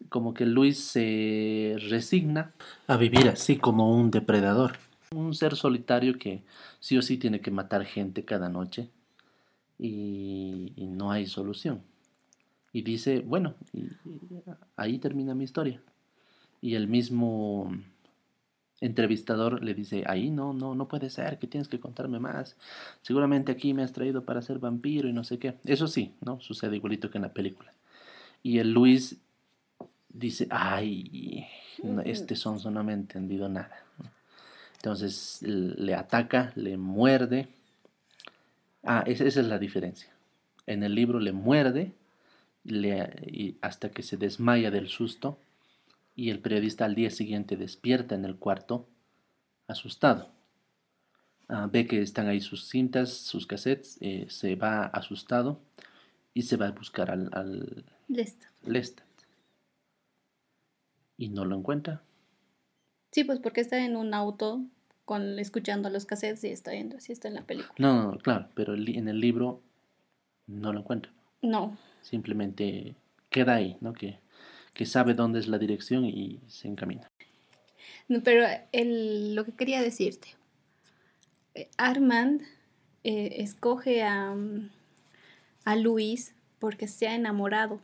como 0.10 0.34
que 0.34 0.46
Luis 0.46 0.80
se 0.80 1.76
resigna 1.90 2.54
a 2.88 2.98
vivir 2.98 3.28
así 3.28 3.58
como 3.58 3.94
un 3.96 4.12
depredador. 4.12 4.74
Un 5.12 5.34
ser 5.34 5.56
solitario 5.56 6.18
que 6.18 6.44
sí 6.80 6.98
o 6.98 7.02
sí 7.02 7.18
tiene 7.18 7.40
que 7.40 7.52
matar 7.52 7.86
gente 7.86 8.26
cada 8.26 8.50
noche 8.50 8.90
y, 9.86 10.88
no 10.88 11.12
hay 11.12 11.28
solución. 11.28 11.82
Y 12.72 12.82
dice, 12.82 13.20
bueno, 13.20 13.56
ahí 14.76 14.98
termina 14.98 15.36
mi 15.36 15.44
historia. 15.44 15.82
Y 16.62 16.76
el 16.76 16.88
mismo 16.88 17.72
entrevistador 18.80 19.64
le 19.64 19.74
dice, 19.74 20.04
ahí 20.08 20.32
no, 20.32 20.54
no, 20.54 20.74
no 20.76 20.88
puede 20.88 21.10
ser, 21.10 21.38
que 21.38 21.48
tienes 21.48 21.68
que 21.68 21.80
contarme 21.80 22.20
más. 22.20 22.56
Seguramente 23.02 23.52
aquí 23.52 23.74
me 23.74 23.84
has 23.84 23.94
traído 23.94 24.24
para 24.24 24.42
ser 24.42 24.60
vampiro 24.60 25.10
y 25.10 25.14
no 25.14 25.24
sé 25.24 25.38
qué. 25.40 25.56
Eso 25.66 25.88
sí, 25.88 26.14
¿no? 26.22 26.40
Sucede 26.40 26.78
igualito 26.78 27.10
que 27.10 27.18
en 27.18 27.24
la 27.24 27.34
película. 27.34 27.74
Y 28.42 28.60
el 28.60 28.72
Luis 28.72 29.18
dice, 30.10 30.48
ay, 30.50 31.46
este 32.06 32.36
sonso 32.36 32.72
no 32.72 32.84
me 32.84 32.94
ha 32.94 32.96
entendido 32.96 33.50
nada. 33.50 33.84
Entonces 34.76 35.42
le 35.42 35.96
ataca, 35.96 36.54
le 36.56 36.78
muerde. 36.78 37.50
Ah, 38.84 39.04
esa, 39.08 39.26
es 39.26 39.36
la 39.38 39.60
diferencia. 39.60 40.10
En 40.66 40.84
el 40.84 40.96
libro 40.96 41.20
le 41.20 41.32
muerde 41.32 41.94
le, 42.64 43.56
hasta 43.62 43.90
que 43.92 44.04
se 44.04 44.18
desmaya 44.18 44.72
del 44.72 44.88
susto 44.88 45.40
y 46.16 46.30
el 46.30 46.40
periodista 46.40 46.86
al 46.86 46.96
día 46.96 47.10
siguiente 47.10 47.58
despierta 47.58 48.16
en 48.16 48.26
el 48.26 48.36
cuarto 48.36 48.88
asustado. 49.68 50.30
Ah, 51.48 51.70
ve 51.72 51.88
que 51.88 52.02
están 52.02 52.28
ahí 52.28 52.42
sus 52.42 52.70
cintas, 52.70 53.12
sus 53.12 53.48
cassettes, 53.48 53.98
eh, 54.02 54.26
se 54.30 54.56
va 54.56 54.86
asustado 54.86 55.60
y 56.34 56.44
se 56.44 56.58
va 56.58 56.68
a 56.68 56.72
buscar 56.72 57.12
al, 57.12 57.30
al 57.34 57.86
Lestat. 58.08 59.04
Y 61.18 61.30
no 61.30 61.46
lo 61.46 61.56
encuentra. 61.56 62.02
Sí, 63.12 63.24
pues 63.24 63.40
porque 63.40 63.62
está 63.62 63.86
en 63.86 63.96
un 63.96 64.14
auto 64.14 64.66
con, 65.06 65.40
escuchando 65.40 65.90
los 65.90 66.06
cassettes 66.06 66.44
y 66.44 66.50
está 66.50 66.72
viendo 66.72 67.00
si 67.00 67.12
está 67.12 67.28
en 67.28 67.36
la 67.36 67.44
película. 67.44 67.76
No, 67.78 68.12
no, 68.12 68.18
claro, 68.18 68.48
pero 68.56 68.74
en 68.76 69.08
el 69.08 69.20
libro 69.20 69.62
no 70.48 70.74
lo 70.74 70.80
encuentra. 70.80 71.12
No. 71.42 71.78
Simplemente 72.02 72.96
queda 73.30 73.56
ahí, 73.56 73.78
¿no? 73.82 73.94
Que, 73.94 74.20
que 74.74 74.86
sabe 74.86 75.14
dónde 75.14 75.40
es 75.40 75.48
la 75.48 75.58
dirección 75.58 76.06
y 76.06 76.40
se 76.48 76.68
encamina. 76.68 77.08
No, 78.08 78.22
pero 78.24 78.46
el, 78.72 79.36
lo 79.36 79.46
que 79.46 79.54
quería 79.54 79.82
decirte, 79.82 80.30
Armand 81.78 82.42
eh, 83.04 83.36
escoge 83.38 84.04
a, 84.04 84.36
a 85.66 85.76
Luis 85.76 86.36
porque 86.60 86.88
se 86.88 87.08
ha 87.08 87.16
enamorado. 87.16 87.80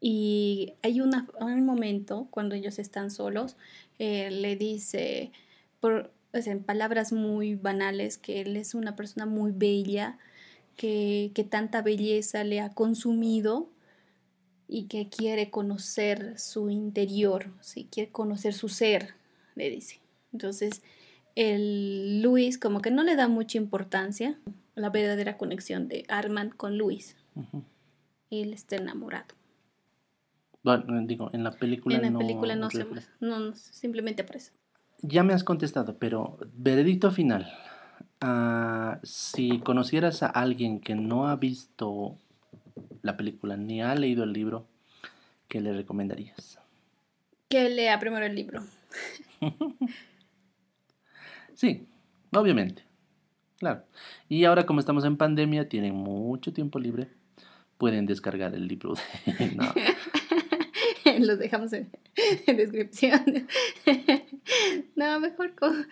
Y 0.00 0.74
hay 0.82 1.00
una, 1.00 1.28
un 1.40 1.64
momento 1.64 2.28
cuando 2.30 2.54
ellos 2.54 2.78
están 2.78 3.10
solos, 3.10 3.56
eh, 3.98 4.30
le 4.30 4.56
dice, 4.56 5.30
por, 5.78 6.10
en 6.32 6.62
palabras 6.62 7.12
muy 7.12 7.54
banales, 7.54 8.16
que 8.16 8.40
él 8.40 8.56
es 8.56 8.74
una 8.74 8.96
persona 8.96 9.26
muy 9.26 9.52
bella, 9.52 10.18
que, 10.76 11.32
que 11.34 11.44
tanta 11.44 11.82
belleza 11.82 12.44
le 12.44 12.60
ha 12.60 12.70
consumido 12.70 13.68
y 14.66 14.84
que 14.84 15.08
quiere 15.08 15.50
conocer 15.50 16.38
su 16.38 16.70
interior, 16.70 17.50
¿sí? 17.60 17.88
quiere 17.90 18.10
conocer 18.10 18.54
su 18.54 18.68
ser, 18.68 19.14
le 19.56 19.68
dice. 19.68 20.00
Entonces, 20.32 20.82
el 21.34 22.22
Luis 22.22 22.56
como 22.56 22.80
que 22.80 22.90
no 22.90 23.02
le 23.02 23.16
da 23.16 23.28
mucha 23.28 23.58
importancia 23.58 24.38
a 24.76 24.80
la 24.80 24.90
verdadera 24.90 25.36
conexión 25.36 25.88
de 25.88 26.04
Armand 26.08 26.54
con 26.56 26.78
Luis. 26.78 27.16
Él 28.30 28.52
está 28.52 28.76
enamorado. 28.76 29.39
Bueno, 30.62 31.00
digo, 31.06 31.30
en 31.32 31.44
la 31.44 31.52
película 31.52 31.96
En 31.96 32.12
la 32.12 32.18
película 32.18 32.54
no, 32.54 32.70
se 32.70 32.86
no, 33.20 33.54
simplemente 33.54 34.22
aparece. 34.22 34.52
Ya 35.02 35.22
me 35.22 35.32
has 35.32 35.44
contestado, 35.44 35.96
pero 35.98 36.38
veredicto 36.54 37.10
final. 37.10 37.50
Ah, 38.20 39.00
si 39.02 39.60
conocieras 39.60 40.22
a 40.22 40.26
alguien 40.26 40.80
que 40.80 40.94
no 40.94 41.28
ha 41.28 41.36
visto 41.36 42.18
la 43.02 43.16
película 43.16 43.56
ni 43.56 43.82
ha 43.82 43.94
leído 43.94 44.24
el 44.24 44.32
libro, 44.32 44.66
¿qué 45.48 45.62
le 45.62 45.72
recomendarías? 45.72 46.58
Que 47.48 47.70
lea 47.70 47.98
primero 47.98 48.26
el 48.26 48.34
libro. 48.34 48.62
sí, 51.54 51.86
obviamente. 52.32 52.84
Claro. 53.58 53.84
Y 54.28 54.44
ahora 54.44 54.66
como 54.66 54.80
estamos 54.80 55.04
en 55.04 55.16
pandemia, 55.16 55.68
tienen 55.68 55.94
mucho 55.94 56.52
tiempo 56.52 56.78
libre, 56.78 57.08
pueden 57.78 58.06
descargar 58.06 58.54
el 58.54 58.68
libro. 58.68 58.94
no. 59.56 59.72
los 61.26 61.38
dejamos 61.38 61.72
en, 61.72 61.90
descripción. 62.46 63.46
no, 64.96 65.20
mejor 65.20 65.54
con... 65.54 65.86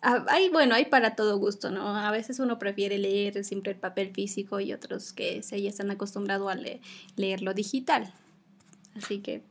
Ah, 0.00 0.24
hay, 0.28 0.48
bueno, 0.50 0.76
hay 0.76 0.84
para 0.84 1.16
todo 1.16 1.38
gusto, 1.38 1.70
¿no? 1.70 1.96
A 1.96 2.10
veces 2.12 2.38
uno 2.38 2.58
prefiere 2.58 2.98
leer 2.98 3.42
siempre 3.44 3.72
el 3.72 3.78
papel 3.78 4.12
físico 4.12 4.60
y 4.60 4.72
otros 4.72 5.12
que 5.12 5.42
se 5.42 5.60
ya 5.60 5.68
están 5.68 5.90
acostumbrados 5.90 6.52
a 6.52 6.56
leer 7.16 7.42
lo 7.42 7.52
digital. 7.52 8.12
Así 8.96 9.18
que... 9.18 9.42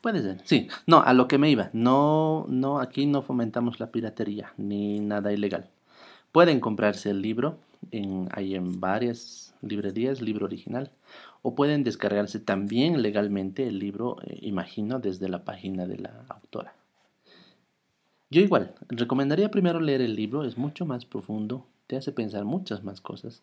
Puede 0.00 0.22
ser, 0.22 0.40
sí. 0.44 0.68
No, 0.86 1.02
a 1.02 1.12
lo 1.12 1.28
que 1.28 1.38
me 1.38 1.50
iba. 1.50 1.70
No, 1.72 2.46
no, 2.48 2.80
aquí 2.80 3.06
no 3.06 3.22
fomentamos 3.22 3.78
la 3.78 3.92
piratería 3.92 4.52
ni 4.56 4.98
nada 5.00 5.32
ilegal. 5.32 5.70
Pueden 6.32 6.60
comprarse 6.60 7.10
el 7.10 7.22
libro, 7.22 7.58
en, 7.90 8.28
hay 8.32 8.54
en 8.54 8.80
varias 8.80 9.54
librerías, 9.62 10.20
libro 10.20 10.46
original 10.46 10.90
o 11.42 11.54
pueden 11.54 11.84
descargarse 11.84 12.40
también 12.40 13.02
legalmente 13.02 13.68
el 13.68 13.78
libro, 13.78 14.16
eh, 14.26 14.38
imagino, 14.42 14.98
desde 14.98 15.28
la 15.28 15.44
página 15.44 15.86
de 15.86 15.98
la 15.98 16.24
autora. 16.28 16.74
Yo 18.30 18.40
igual, 18.40 18.74
recomendaría 18.88 19.50
primero 19.50 19.78
leer 19.80 20.00
el 20.00 20.16
libro, 20.16 20.44
es 20.44 20.58
mucho 20.58 20.84
más 20.84 21.04
profundo, 21.04 21.64
te 21.86 21.96
hace 21.96 22.10
pensar 22.10 22.44
muchas 22.44 22.82
más 22.82 23.00
cosas, 23.00 23.42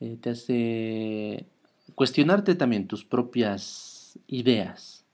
eh, 0.00 0.18
te 0.20 0.30
hace 0.30 1.46
cuestionarte 1.94 2.54
también 2.54 2.86
tus 2.86 3.04
propias 3.06 4.18
ideas, 4.26 5.06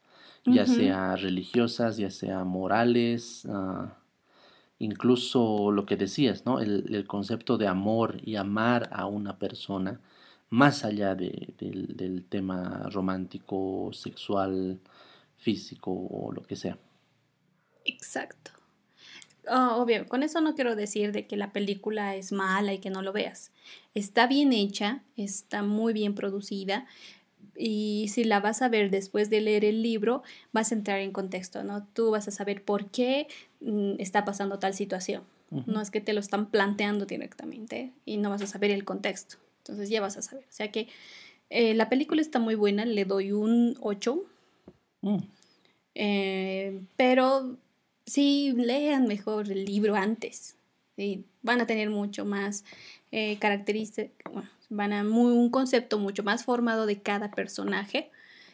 ya 0.45 0.67
sea 0.67 1.17
religiosas, 1.17 1.97
ya 1.97 2.11
sea 2.11 2.45
morales, 2.45 3.47
ah, 3.49 3.97
incluso 4.79 5.71
lo 5.73 5.87
que 5.87 5.97
decías, 5.97 6.45
¿no? 6.47 6.61
el 6.61 7.07
concepto 7.07 7.59
de 7.59 7.67
amor 7.67 8.21
y 8.23 8.37
amar 8.37 8.89
a 8.93 9.07
una 9.07 9.39
persona 9.39 10.01
más 10.49 10.85
allá 10.85 11.15
del 11.15 12.25
tema 12.29 12.89
romántico, 12.91 13.91
sexual, 13.93 14.81
físico 15.37 15.91
o 15.93 16.33
lo 16.33 16.43
que 16.43 16.57
sea. 16.57 16.79
Exacto. 17.85 18.53
Oh, 19.49 19.77
obvio, 19.83 20.07
con 20.07 20.23
eso 20.23 20.41
no 20.41 20.55
quiero 20.55 20.75
decir 20.75 21.13
de 21.13 21.27
que 21.27 21.37
la 21.37 21.53
película 21.53 22.17
es 22.17 22.33
mala 22.33 22.75
y 22.75 22.81
que 22.81 22.91
no 22.91 23.03
lo 23.03 23.13
veas. 23.13 23.53
Está 23.95 24.27
bien 24.27 24.53
hecha, 24.53 25.05
está 25.17 25.63
muy 25.63 25.93
bien 25.93 26.15
producida, 26.15 26.87
y 27.59 28.09
si 28.09 28.25
la 28.25 28.41
vas 28.41 28.63
a 28.63 28.69
ver 28.69 28.91
después 28.91 29.31
de 29.31 29.41
leer 29.41 29.65
el 29.65 29.83
libro, 29.83 30.23
vas 30.53 30.73
a 30.73 30.75
entrar 30.75 31.01
en 31.01 31.13
contexto, 31.13 31.65
¿no? 31.65 31.87
Tú 31.93 32.11
vas 32.11 32.29
a 32.29 32.31
saber 32.31 32.63
por 32.63 32.91
qué 32.91 33.29
mm, 33.61 33.95
está 33.99 34.25
pasando 34.25 34.59
tal 34.59 34.75
situación. 34.75 35.23
No 35.49 35.81
es 35.81 35.93
que 35.93 36.01
te 36.01 36.13
lo 36.13 36.19
están 36.19 36.51
planteando 36.51 37.07
directamente 37.07 37.93
y 38.05 38.17
no 38.17 38.31
vas 38.31 38.43
a 38.43 38.49
saber 38.49 38.73
el 38.73 38.85
contexto. 38.85 39.37
Entonces 39.59 39.89
ya 39.89 40.01
vas 40.01 40.17
a 40.17 40.23
saber. 40.23 40.45
O 40.45 40.53
sea 40.53 40.73
que 40.73 40.89
eh, 41.51 41.73
la 41.75 41.89
película 41.89 42.21
está 42.21 42.41
muy 42.41 42.57
buena, 42.57 42.85
le 42.85 43.05
doy 43.05 43.31
un 43.31 43.77
8. 43.81 44.25
Mm. 45.03 45.19
Eh, 45.95 46.81
pero 46.97 47.57
sí, 48.05 48.53
lean 48.57 49.07
mejor 49.07 49.51
el 49.51 49.65
libro 49.65 49.95
antes. 49.95 50.57
y 50.97 51.25
Van 51.43 51.61
a 51.61 51.67
tener 51.67 51.91
mucho 51.91 52.25
más 52.25 52.65
eh, 53.13 53.39
características, 53.39 54.33
van 54.69 54.93
a 54.93 55.03
un 55.03 55.51
concepto 55.51 55.99
mucho 55.99 56.23
más 56.23 56.45
formado 56.45 56.87
de 56.87 57.01
cada 57.01 57.31
personaje 57.31 58.11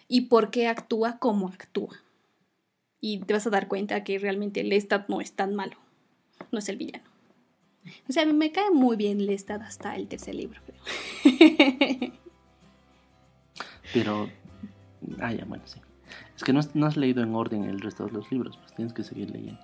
y 0.09 0.23
por 0.23 0.51
qué 0.51 0.69
actúa 0.69 1.19
como 1.19 1.49
actúa. 1.49 2.03
Y 3.01 3.19
te 3.21 3.33
vas 3.33 3.47
a 3.47 3.51
dar 3.51 3.69
cuenta 3.69 4.05
que 4.05 4.19
realmente 4.19 4.63
Lestat 4.63 5.09
no 5.09 5.21
es 5.21 5.33
tan 5.33 5.55
malo, 5.55 5.77
no 6.51 6.59
es 6.59 6.69
el 6.69 6.77
villano. 6.77 7.05
O 8.09 8.13
sea, 8.13 8.27
me 8.27 8.53
cae 8.53 8.71
muy 8.71 8.97
bien 8.97 9.27
Lestat 9.27 9.63
hasta 9.63 9.97
el 9.97 10.07
tercer 10.07 10.35
libro. 10.35 10.61
Pero, 13.93 14.31
ah, 15.21 15.33
ya, 15.33 15.45
bueno, 15.45 15.65
sí. 15.67 15.81
Es 16.37 16.45
que 16.45 16.53
no, 16.53 16.61
no 16.75 16.87
has 16.87 16.97
leído 16.97 17.23
en 17.23 17.35
orden 17.35 17.65
el 17.65 17.81
resto 17.81 18.07
de 18.07 18.13
los 18.13 18.31
libros, 18.31 18.57
pues 18.59 18.75
tienes 18.75 18.93
que 18.93 19.03
seguir 19.03 19.31
leyendo. 19.31 19.61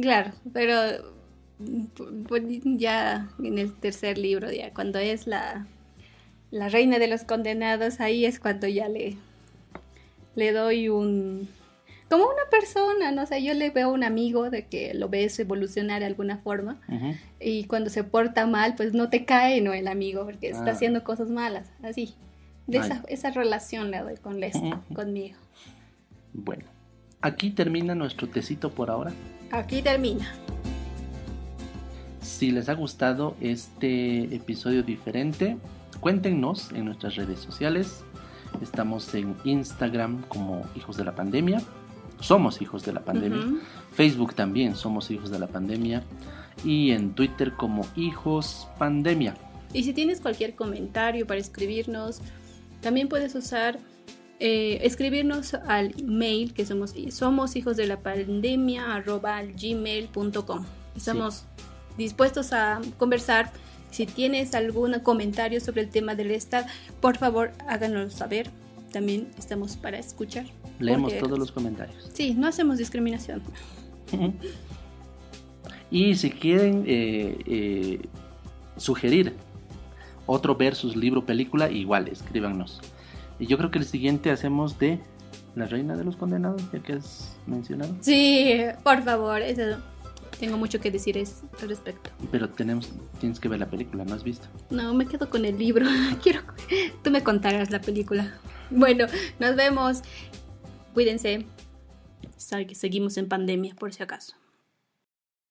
Claro, 0.00 0.32
pero 0.52 1.21
ya 2.76 3.28
en 3.42 3.58
el 3.58 3.72
tercer 3.74 4.18
libro, 4.18 4.50
ya 4.50 4.72
cuando 4.72 4.98
es 4.98 5.26
la, 5.26 5.66
la 6.50 6.68
reina 6.68 6.98
de 6.98 7.08
los 7.08 7.24
condenados, 7.24 8.00
ahí 8.00 8.24
es 8.24 8.38
cuando 8.38 8.68
ya 8.68 8.88
le, 8.88 9.16
le 10.34 10.52
doy 10.52 10.88
un... 10.88 11.48
Como 12.08 12.24
una 12.24 12.50
persona, 12.50 13.10
no 13.10 13.24
sé, 13.24 13.42
yo 13.42 13.54
le 13.54 13.70
veo 13.70 13.90
un 13.90 14.04
amigo 14.04 14.50
de 14.50 14.66
que 14.66 14.92
lo 14.92 15.08
ves 15.08 15.38
evolucionar 15.38 16.00
de 16.00 16.06
alguna 16.06 16.36
forma 16.36 16.78
y 17.40 17.64
cuando 17.64 17.88
se 17.88 18.04
porta 18.04 18.46
mal, 18.46 18.74
pues 18.76 18.92
no 18.92 19.08
te 19.08 19.24
cae, 19.24 19.62
¿no? 19.62 19.72
El 19.72 19.88
amigo, 19.88 20.26
porque 20.26 20.50
está 20.50 20.66
ah. 20.66 20.72
haciendo 20.72 21.04
cosas 21.04 21.30
malas, 21.30 21.72
así. 21.82 22.14
De 22.66 22.78
esa, 22.78 23.02
esa, 23.08 23.30
relación 23.30 23.90
le 23.90 24.00
doy 24.00 24.16
con 24.16 24.40
Lester, 24.40 24.74
conmigo. 24.94 25.38
Bueno, 26.34 26.64
aquí 27.22 27.50
termina 27.50 27.94
nuestro 27.94 28.28
tecito 28.28 28.70
por 28.70 28.90
ahora. 28.90 29.12
Aquí 29.50 29.80
termina. 29.80 30.30
Si 32.42 32.50
les 32.50 32.68
ha 32.68 32.74
gustado 32.74 33.36
este 33.40 34.24
episodio 34.34 34.82
diferente, 34.82 35.58
cuéntenos 36.00 36.72
en 36.72 36.86
nuestras 36.86 37.14
redes 37.14 37.38
sociales. 37.38 38.02
Estamos 38.60 39.14
en 39.14 39.36
Instagram 39.44 40.22
como 40.22 40.66
Hijos 40.74 40.96
de 40.96 41.04
la 41.04 41.14
Pandemia. 41.14 41.62
Somos 42.18 42.60
Hijos 42.60 42.84
de 42.84 42.94
la 42.94 43.04
Pandemia. 43.04 43.46
Facebook 43.92 44.34
también 44.34 44.74
somos 44.74 45.12
Hijos 45.12 45.30
de 45.30 45.38
la 45.38 45.46
Pandemia. 45.46 46.02
Y 46.64 46.90
en 46.90 47.14
Twitter 47.14 47.52
como 47.52 47.86
Hijos 47.94 48.66
Pandemia. 48.76 49.36
Y 49.72 49.84
si 49.84 49.92
tienes 49.92 50.20
cualquier 50.20 50.56
comentario 50.56 51.28
para 51.28 51.38
escribirnos, 51.38 52.22
también 52.80 53.08
puedes 53.08 53.36
usar 53.36 53.78
eh, 54.40 54.80
escribirnos 54.82 55.54
al 55.54 55.94
mail 56.02 56.54
que 56.54 56.66
somos 56.66 56.92
somos 57.12 57.54
hijos 57.54 57.76
de 57.76 57.86
la 57.86 58.00
pandemia 58.00 59.00
gmail.com. 59.00 60.64
Estamos 60.96 61.46
dispuestos 61.96 62.52
a 62.52 62.80
conversar. 62.98 63.52
Si 63.90 64.06
tienes 64.06 64.54
algún 64.54 64.98
comentario 65.00 65.60
sobre 65.60 65.82
el 65.82 65.90
tema 65.90 66.14
del 66.14 66.30
Estado, 66.30 66.66
por 67.00 67.18
favor 67.18 67.52
háganoslo 67.68 68.10
saber. 68.10 68.50
También 68.92 69.28
estamos 69.38 69.76
para 69.76 69.98
escuchar. 69.98 70.46
Leemos 70.78 71.16
todos 71.18 71.38
los 71.38 71.52
comentarios. 71.52 72.10
Sí, 72.12 72.34
no 72.34 72.46
hacemos 72.46 72.78
discriminación. 72.78 73.42
Y 75.92 76.14
si 76.14 76.30
quieren 76.30 76.84
eh, 76.86 77.36
eh, 77.46 78.00
sugerir 78.78 79.34
otro 80.24 80.56
versus 80.56 80.96
libro 80.96 81.26
película, 81.26 81.70
igual 81.70 82.08
escríbanos. 82.08 82.80
Y 83.38 83.46
yo 83.46 83.58
creo 83.58 83.70
que 83.70 83.78
el 83.78 83.84
siguiente 83.84 84.30
hacemos 84.30 84.78
de 84.78 85.00
La 85.54 85.66
Reina 85.66 85.94
de 85.94 86.04
los 86.04 86.16
Condenados, 86.16 86.62
ya 86.72 86.78
que 86.78 86.94
has 86.94 87.36
mencionado. 87.46 87.94
Sí, 88.00 88.56
por 88.82 89.02
favor, 89.02 89.42
eso 89.42 89.76
tengo 90.42 90.58
mucho 90.58 90.80
que 90.80 90.90
decir 90.90 91.16
al 91.16 91.68
respecto. 91.68 92.10
Pero 92.32 92.48
tenemos, 92.48 92.90
tienes 93.20 93.38
que 93.38 93.46
ver 93.46 93.60
la 93.60 93.70
película, 93.70 94.04
¿no 94.04 94.12
has 94.12 94.24
visto? 94.24 94.48
No, 94.70 94.92
me 94.92 95.06
quedo 95.06 95.30
con 95.30 95.44
el 95.44 95.56
libro. 95.56 95.86
Quiero, 96.20 96.40
tú 97.04 97.12
me 97.12 97.22
contarás 97.22 97.70
la 97.70 97.80
película. 97.80 98.34
Bueno, 98.68 99.06
nos 99.38 99.54
vemos. 99.54 100.02
Cuídense. 100.94 101.46
Seguimos 102.36 103.18
en 103.18 103.28
pandemia, 103.28 103.76
por 103.76 103.94
si 103.94 104.02
acaso. 104.02 104.34